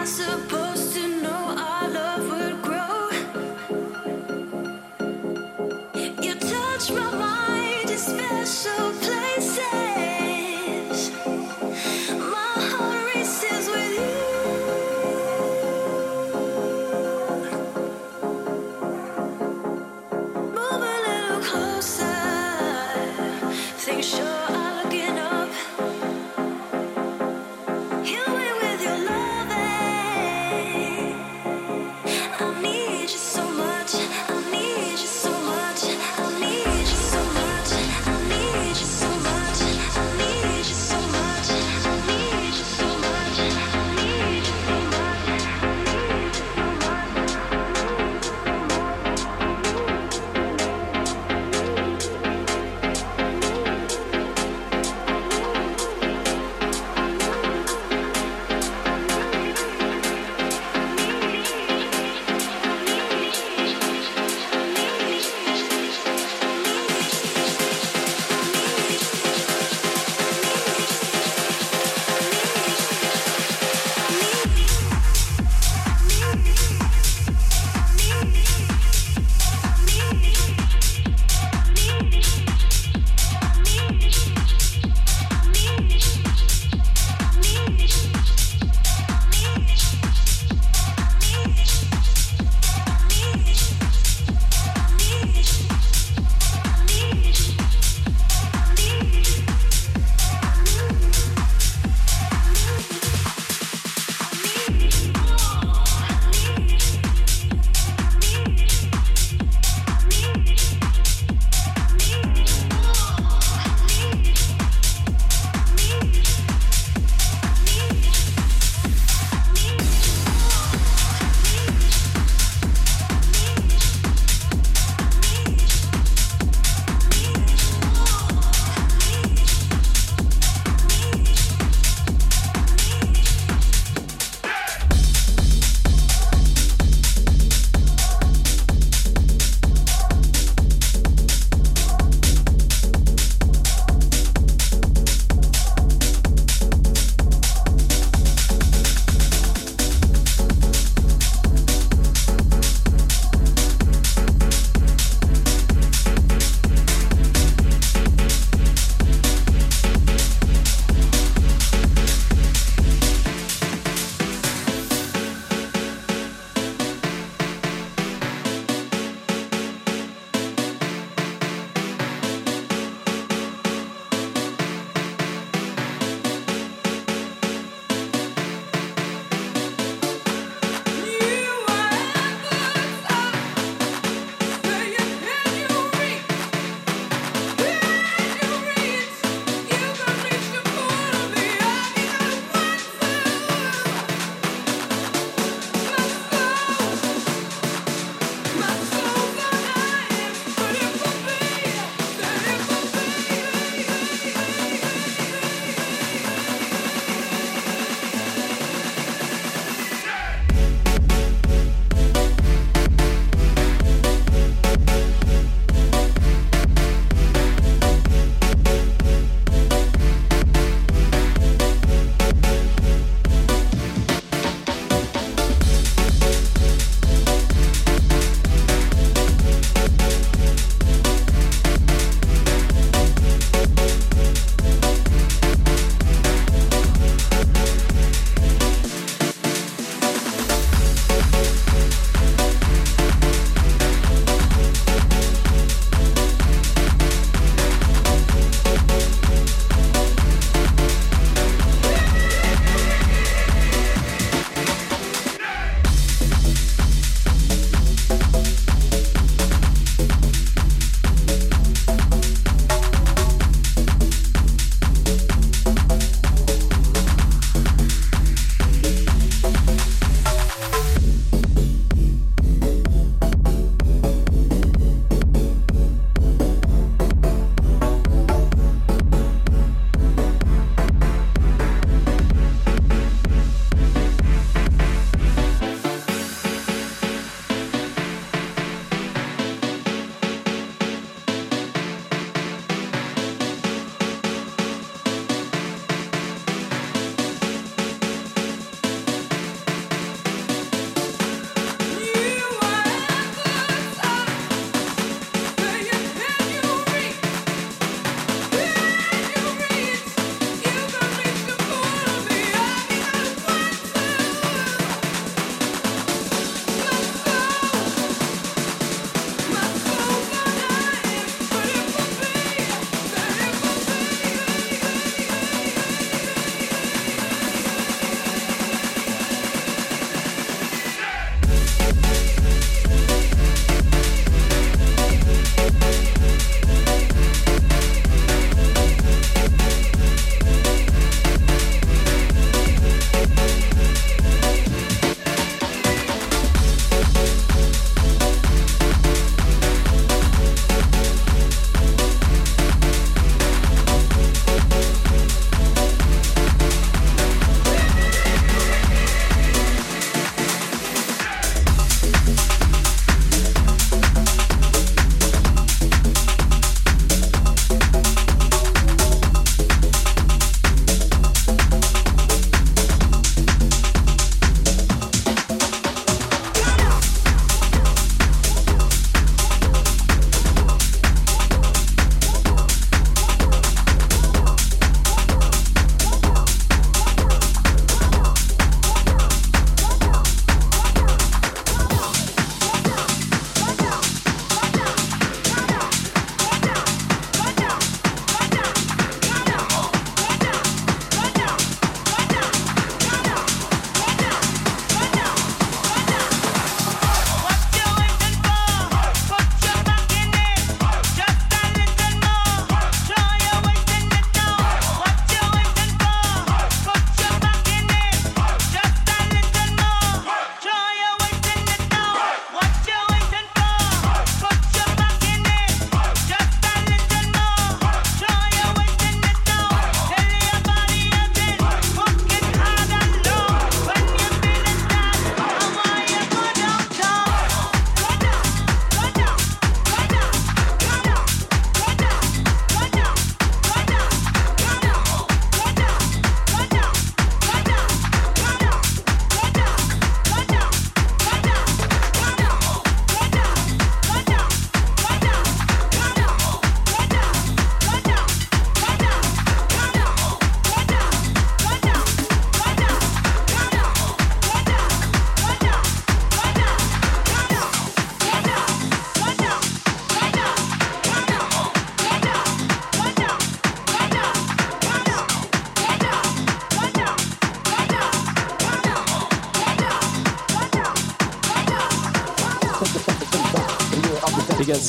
I 0.00 0.04
supposed 0.06 0.59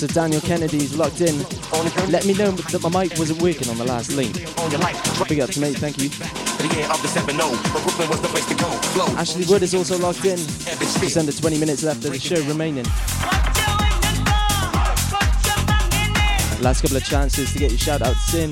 Ups 0.03 0.07
to 0.07 0.19
Daniel 0.19 0.41
Kennedy's 0.41 0.95
locked 0.95 1.21
in. 1.21 1.37
Let 2.09 2.25
me 2.25 2.33
know 2.33 2.51
that 2.51 2.81
my 2.81 3.03
mic 3.03 3.17
wasn't 3.19 3.41
working 3.41 3.69
on 3.69 3.77
the 3.77 3.83
last 3.83 4.11
link. 4.13 4.33
Big 5.27 5.39
ups, 5.39 5.57
mate. 5.57 5.77
Thank 5.77 5.99
you. 5.99 6.09
Ashley 9.17 9.45
Wood 9.45 9.63
is 9.63 9.75
also 9.75 9.97
locked 9.97 10.25
in. 10.25 10.37
Just 10.37 11.17
under 11.17 11.31
20 11.31 11.59
minutes 11.59 11.83
left 11.83 12.03
of 12.05 12.11
the 12.13 12.19
show 12.19 12.41
remaining. 12.47 12.85
Last 16.61 16.81
couple 16.81 16.97
of 16.97 17.03
chances 17.03 17.53
to 17.53 17.59
get 17.59 17.71
your 17.71 17.79
shout 17.79 18.01
outs 18.01 18.33
in. 18.33 18.51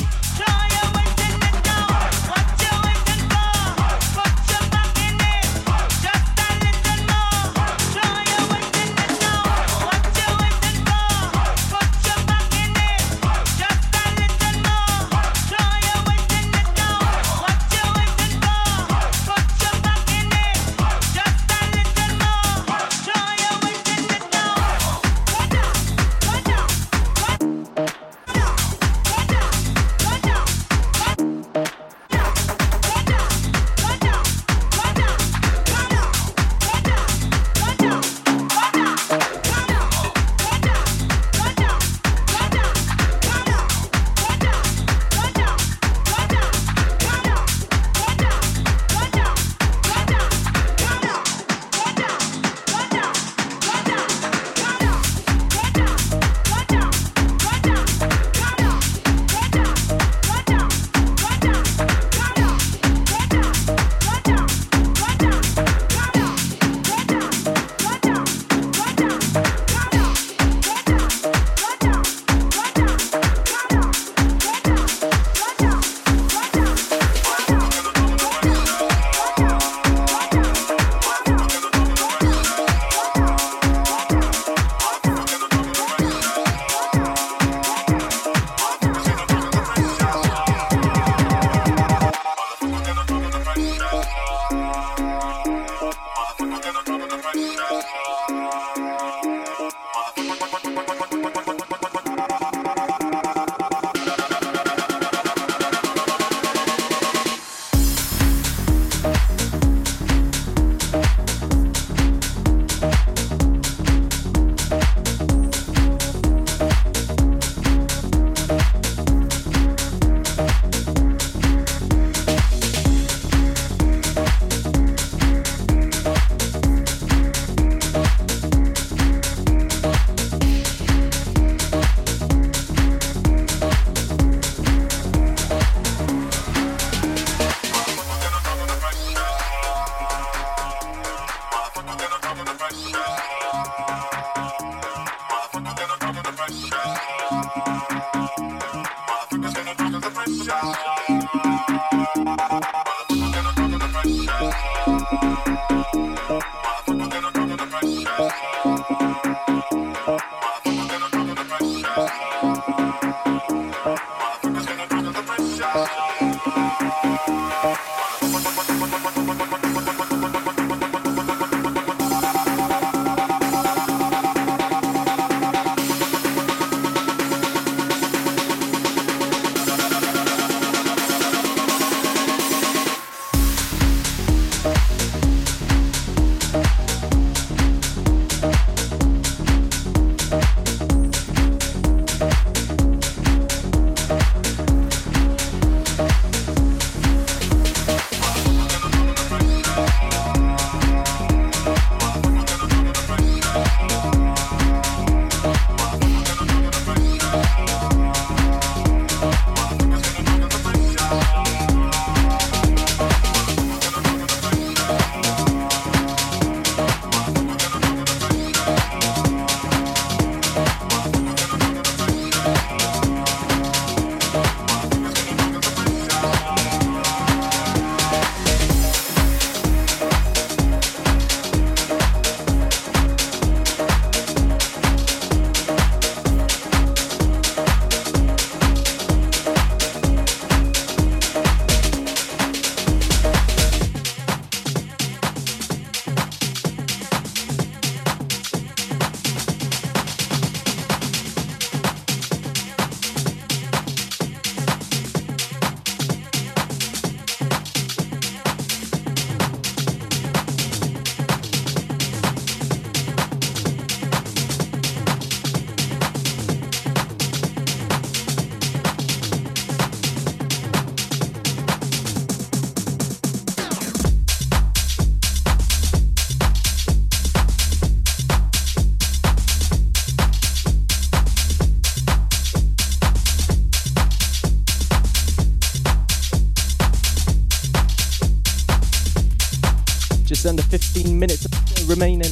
Remaining. 292.00 292.32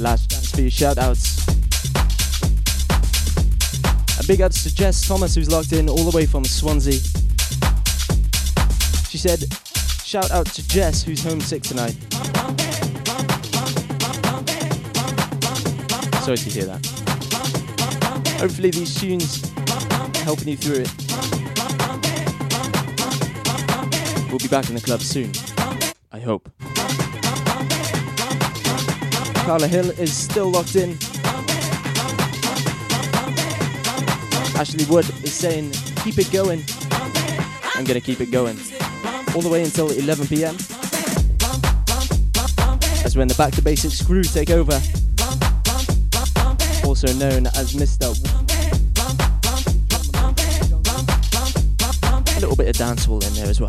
Last 0.00 0.30
chance 0.30 0.50
for 0.50 0.62
your 0.62 0.70
shout 0.70 0.96
outs. 0.96 1.46
A 4.18 4.26
big 4.26 4.40
ups 4.40 4.62
to 4.62 4.74
Jess 4.74 5.06
Thomas, 5.06 5.34
who's 5.34 5.50
logged 5.50 5.74
in 5.74 5.86
all 5.86 6.10
the 6.10 6.16
way 6.16 6.24
from 6.24 6.46
Swansea. 6.46 6.98
She 9.10 9.18
said, 9.18 9.44
Shout 10.02 10.30
out 10.30 10.46
to 10.46 10.66
Jess, 10.66 11.02
who's 11.02 11.22
homesick 11.22 11.62
tonight. 11.62 11.94
Sorry 16.24 16.38
to 16.38 16.50
hear 16.50 16.64
that. 16.64 16.86
Hopefully, 18.40 18.70
these 18.70 18.94
tunes 18.98 19.42
helping 20.22 20.48
you 20.48 20.56
through 20.56 20.84
it. 20.84 20.94
We'll 24.30 24.38
be 24.38 24.48
back 24.48 24.70
in 24.70 24.74
the 24.74 24.82
club 24.82 25.02
soon. 25.02 25.53
Carla 29.44 29.68
Hill 29.68 29.90
is 30.00 30.10
still 30.10 30.50
locked 30.50 30.74
in. 30.74 30.96
Ashley 34.56 34.86
Wood 34.86 35.04
is 35.22 35.34
saying, 35.34 35.72
keep 36.02 36.16
it 36.16 36.32
going. 36.32 36.64
I'm 37.74 37.84
gonna 37.84 38.00
keep 38.00 38.22
it 38.22 38.30
going. 38.30 38.56
All 39.34 39.42
the 39.42 39.50
way 39.50 39.62
until 39.62 39.90
11 39.90 40.28
pm. 40.28 40.56
That's 43.02 43.16
when 43.16 43.28
the 43.28 43.34
Back 43.36 43.52
to 43.52 43.62
Basics 43.62 44.00
crew 44.00 44.22
take 44.22 44.48
over. 44.48 44.80
Also 46.86 47.12
known 47.12 47.46
as 47.48 47.74
Mr. 47.74 48.16
A 52.34 52.40
little 52.40 52.56
bit 52.56 52.68
of 52.68 52.76
dancehall 52.76 53.22
in 53.28 53.34
there 53.34 53.50
as 53.50 53.60
well. 53.60 53.68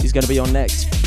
He's 0.00 0.12
gonna 0.12 0.26
be 0.26 0.38
on 0.38 0.50
next. 0.50 0.97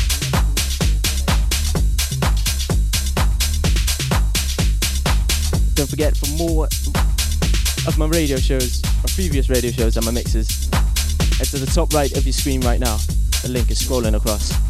Don't 6.02 6.16
for 6.16 6.36
more 6.36 6.64
of 7.86 7.96
my 7.96 8.06
radio 8.06 8.36
shows, 8.36 8.82
my 8.82 9.08
previous 9.14 9.48
radio 9.48 9.70
shows 9.70 9.96
and 9.96 10.04
my 10.04 10.10
mixes, 10.10 10.68
head 11.38 11.46
to 11.46 11.58
the 11.58 11.70
top 11.72 11.94
right 11.94 12.10
of 12.16 12.24
your 12.24 12.32
screen 12.32 12.60
right 12.62 12.80
now. 12.80 12.96
The 13.42 13.50
link 13.50 13.70
is 13.70 13.80
scrolling 13.80 14.16
across. 14.16 14.61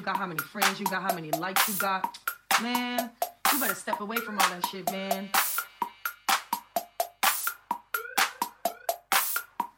You 0.00 0.06
got, 0.06 0.16
how 0.16 0.26
many 0.26 0.40
friends 0.40 0.80
you 0.80 0.86
got, 0.86 1.02
how 1.02 1.14
many 1.14 1.30
likes 1.32 1.68
you 1.68 1.74
got. 1.74 2.18
Man, 2.62 3.10
you 3.52 3.60
better 3.60 3.74
step 3.74 4.00
away 4.00 4.16
from 4.16 4.38
all 4.38 4.48
that 4.48 4.66
shit, 4.66 4.90
man. 4.90 5.28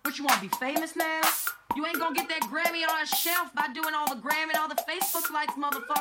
What 0.02 0.16
you 0.16 0.24
want 0.24 0.40
to 0.40 0.48
be 0.48 0.54
famous 0.60 0.94
now? 0.94 1.22
You 1.74 1.84
ain't 1.86 1.98
gonna 1.98 2.14
get 2.14 2.28
that 2.28 2.42
Grammy 2.42 2.88
on 2.88 3.02
a 3.02 3.06
shelf 3.06 3.52
by 3.54 3.66
doing 3.74 3.94
all 3.94 4.06
the 4.06 4.20
Grammy 4.20 4.50
and 4.50 4.58
all 4.58 4.68
the 4.68 4.76
Facebook 4.88 5.28
likes, 5.32 5.54
motherfucker. 5.54 5.91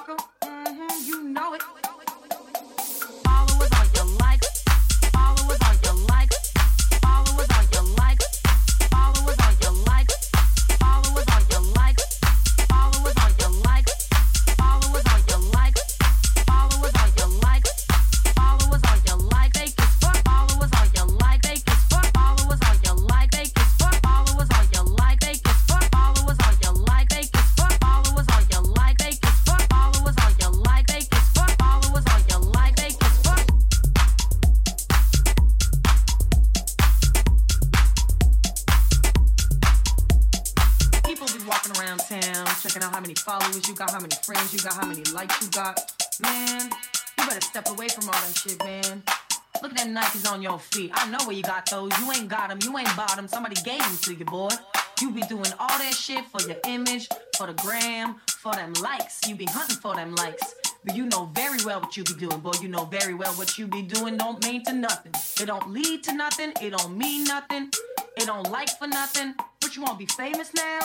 Your 50.52 50.60
feet. 50.60 50.92
I 50.94 51.10
know 51.10 51.20
where 51.26 51.36
you 51.36 51.44
got 51.44 51.70
those. 51.70 51.98
You 52.00 52.12
ain't 52.12 52.28
got 52.28 52.50
them. 52.50 52.60
You 52.62 52.78
ain't 52.78 52.94
bought 52.98 53.16
them. 53.16 53.28
Somebody 53.28 53.56
gave 53.64 53.80
them 53.80 53.98
to 54.02 54.14
you, 54.14 54.26
boy. 54.26 54.50
You 55.00 55.10
be 55.12 55.22
doing 55.22 55.52
all 55.58 55.78
that 55.84 55.94
shit 55.94 56.26
for 56.26 56.42
your 56.48 56.58
image, 56.68 57.08
for 57.38 57.48
the 57.48 57.54
gram, 57.54 58.16
for 58.28 58.54
them 58.54 58.74
likes. 58.82 59.22
You 59.28 59.36
be 59.36 59.46
hunting 59.46 59.78
for 59.78 59.96
them 59.96 60.14
likes. 60.16 60.56
But 60.84 60.96
you 60.96 61.06
know 61.06 61.32
very 61.34 61.60
well 61.66 61.80
what 61.80 61.96
you 61.96 62.04
be 62.04 62.16
doing, 62.16 62.40
boy. 62.40 62.52
You 62.62 62.68
know 62.68 62.84
very 62.86 63.14
well 63.14 63.32
what 63.36 63.58
you 63.58 63.66
be 63.68 63.82
doing 63.82 64.18
don't 64.18 64.44
mean 64.46 64.64
to 64.66 64.74
nothing. 64.74 65.14
It 65.42 65.46
don't 65.46 65.72
lead 65.72 66.04
to 66.04 66.14
nothing. 66.14 66.52
It 66.62 66.72
don't 66.78 66.98
mean 66.98 67.24
nothing. 67.24 67.70
It 68.18 68.26
don't 68.26 68.52
like 68.52 68.70
for 68.78 68.88
nothing. 68.88 69.36
But 69.62 69.76
you 69.76 69.84
wanna 69.84 69.98
be 69.98 70.08
famous 70.08 70.54
now? 70.54 70.80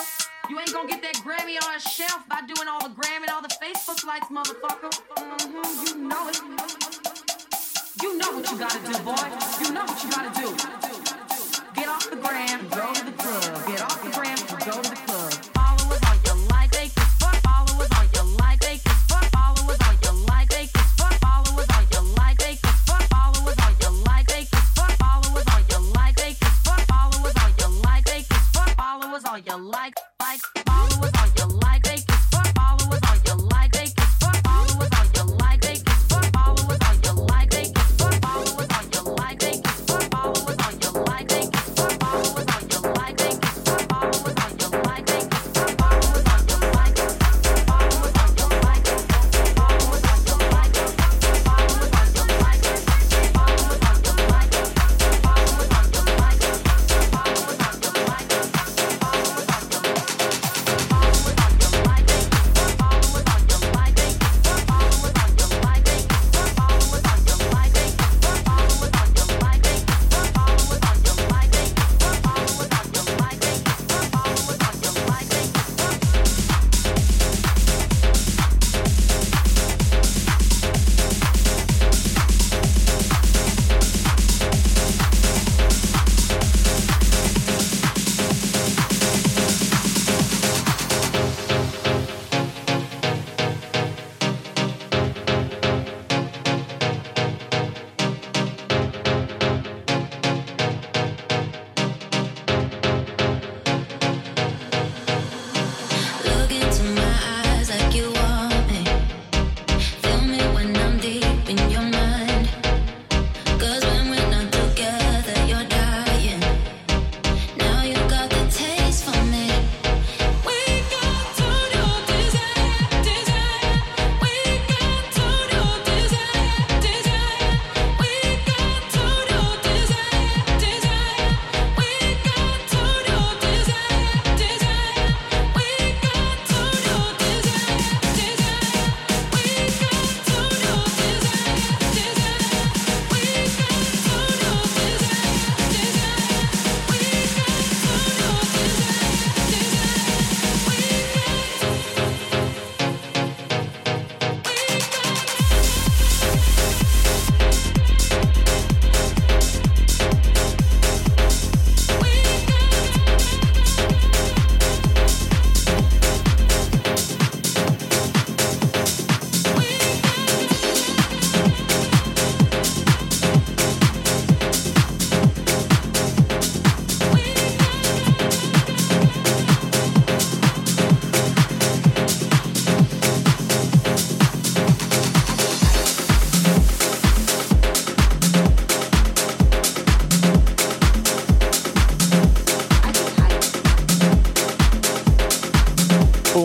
You 0.49 0.59
ain't 0.59 0.71
gonna 0.71 0.87
get 0.87 1.01
that 1.01 1.15
Grammy 1.25 1.57
on 1.61 1.75
a 1.75 1.79
shelf 1.79 2.23
by 2.29 2.39
doing 2.41 2.69
all 2.69 2.81
the 2.87 2.95
gram 2.95 3.23
and 3.23 3.31
all 3.31 3.41
the 3.41 3.53
Facebook 3.61 4.05
likes, 4.05 4.27
motherfucker. 4.27 4.93
hmm 5.19 5.85
you 5.85 6.07
know 6.07 6.29
it. 6.29 7.06
You 8.01 8.17
know 8.17 8.31
what 8.31 8.51
you 8.51 8.57
gotta 8.59 8.79
do, 8.79 8.93
boy. 8.99 9.15
You 9.59 9.73
know 9.73 9.83
what 9.83 10.03
you 10.03 10.09
gotta 10.11 10.39
do. 10.39 10.55
Get 11.73 11.87
off 11.87 12.09
the 12.09 12.15
gram 12.17 12.67
go 12.69 12.93
to 12.93 13.05
the 13.05 13.11
club. 13.11 13.67
Get 13.67 13.81
off 13.81 14.03
the 14.03 14.11
gram 14.11 14.37
go 14.65 14.81
to 14.81 14.89
the 14.89 15.06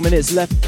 minutes 0.02 0.32
left. 0.32 0.61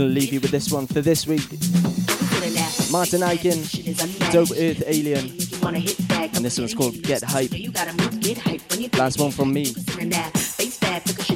I'm 0.00 0.06
gonna 0.06 0.18
leave 0.18 0.32
you 0.32 0.40
with 0.40 0.50
this 0.50 0.72
one 0.72 0.86
for 0.86 1.02
this 1.02 1.26
week. 1.26 1.46
Martin 2.90 3.20
Ikin, 3.20 4.32
Dope 4.32 4.52
Earth 4.52 4.82
Alien, 4.86 5.26
and 6.34 6.42
this 6.42 6.58
one's 6.58 6.72
called 6.72 7.02
Get 7.02 7.22
Hype. 7.22 7.52
Last 8.96 9.20
one 9.20 9.30
from 9.30 9.52
me. 9.52 9.74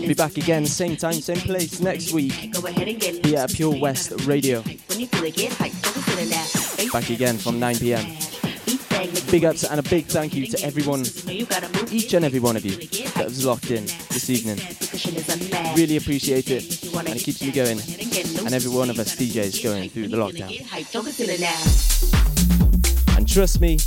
Be 0.00 0.14
back 0.14 0.38
again, 0.38 0.64
same 0.64 0.96
time, 0.96 1.12
same 1.12 1.36
place 1.36 1.80
next 1.80 2.14
week 2.14 2.32
here 2.32 3.40
at 3.40 3.52
Pure 3.52 3.78
West 3.78 4.14
Radio. 4.24 4.62
Back 6.90 7.10
again 7.10 7.36
from 7.36 7.60
9 7.60 7.76
pm. 7.76 8.16
Big 9.30 9.44
ups 9.44 9.64
and 9.64 9.78
a 9.78 9.82
big 9.82 10.06
thank 10.06 10.34
you 10.34 10.46
to 10.46 10.64
everyone, 10.64 11.04
each 11.90 12.14
and 12.14 12.24
every 12.24 12.40
one 12.40 12.56
of 12.56 12.64
you 12.64 12.76
that 13.14 13.26
was 13.26 13.44
locked 13.44 13.70
in 13.70 13.84
this 13.84 14.30
evening. 14.30 14.58
Really 15.76 15.96
appreciate 15.98 16.50
it, 16.50 16.82
and 16.94 17.08
it 17.08 17.22
keeps 17.22 17.42
me 17.42 17.50
going, 17.50 17.78
and 18.16 18.52
every 18.54 18.70
one 18.70 18.90
of 18.90 18.98
us 18.98 19.16
DJs 19.16 19.62
going 19.62 19.90
through 19.90 20.08
the 20.08 20.16
lockdown. 20.16 20.50
And 23.16 23.28
trust 23.28 23.60
me, 23.60 23.78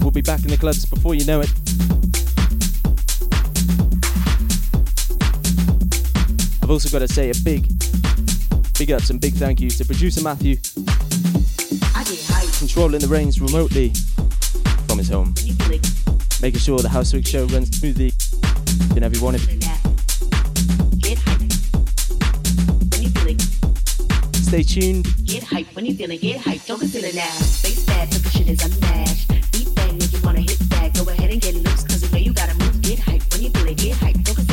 we'll 0.00 0.12
be 0.12 0.20
back 0.20 0.42
in 0.42 0.48
the 0.48 0.56
clubs 0.56 0.84
before 0.86 1.14
you 1.14 1.24
know 1.24 1.40
it. 1.40 1.50
I've 6.62 6.70
also 6.70 6.88
got 6.88 7.00
to 7.00 7.08
say 7.08 7.30
a 7.30 7.34
big, 7.44 7.68
big 8.78 8.92
ups 8.92 9.10
and 9.10 9.20
big 9.20 9.34
thank 9.34 9.60
you 9.60 9.70
to 9.70 9.84
producer 9.84 10.22
Matthew, 10.22 10.56
controlling 12.58 13.00
the 13.00 13.08
reins 13.08 13.40
remotely 13.40 13.92
from 14.88 14.98
his 14.98 15.08
home, 15.08 15.34
making 16.40 16.60
sure 16.60 16.78
the 16.78 16.88
HOUSEWeRK 16.88 17.26
show 17.26 17.46
runs 17.46 17.76
smoothly 17.76 18.12
in 18.96 19.02
every 19.02 19.20
one 19.20 19.34
of 19.34 19.50
you. 19.50 19.65
Stay 24.56 24.80
tuned. 24.80 25.06
Get 25.26 25.42
hype 25.42 25.66
when 25.76 25.84
you 25.84 25.94
feeling 25.94 26.18
get 26.18 26.40
hype. 26.40 26.64
Don't 26.64 26.78
consider 26.78 27.14
now. 27.14 27.26
Face 27.60 27.84
bad, 27.84 28.10
the 28.10 28.26
shit. 28.30 28.46
Beat 29.52 29.74
bang 29.74 30.00
you 30.00 30.20
wanna 30.24 30.40
hit 30.40 30.58
back. 30.70 30.94
Go 30.94 31.06
ahead 31.10 31.30
and 31.30 31.42
get 31.42 31.56
loose, 31.56 31.84
cause 31.84 32.00
the 32.00 32.08
way 32.10 32.22
you 32.22 32.32
gotta 32.32 32.54
move, 32.54 32.80
get 32.80 32.98
hype 32.98 33.22
when 33.32 33.42
you 33.42 33.50
feeling 33.50 33.74
get 33.74 33.96
hype. 33.98 34.16
Don't 34.24 34.45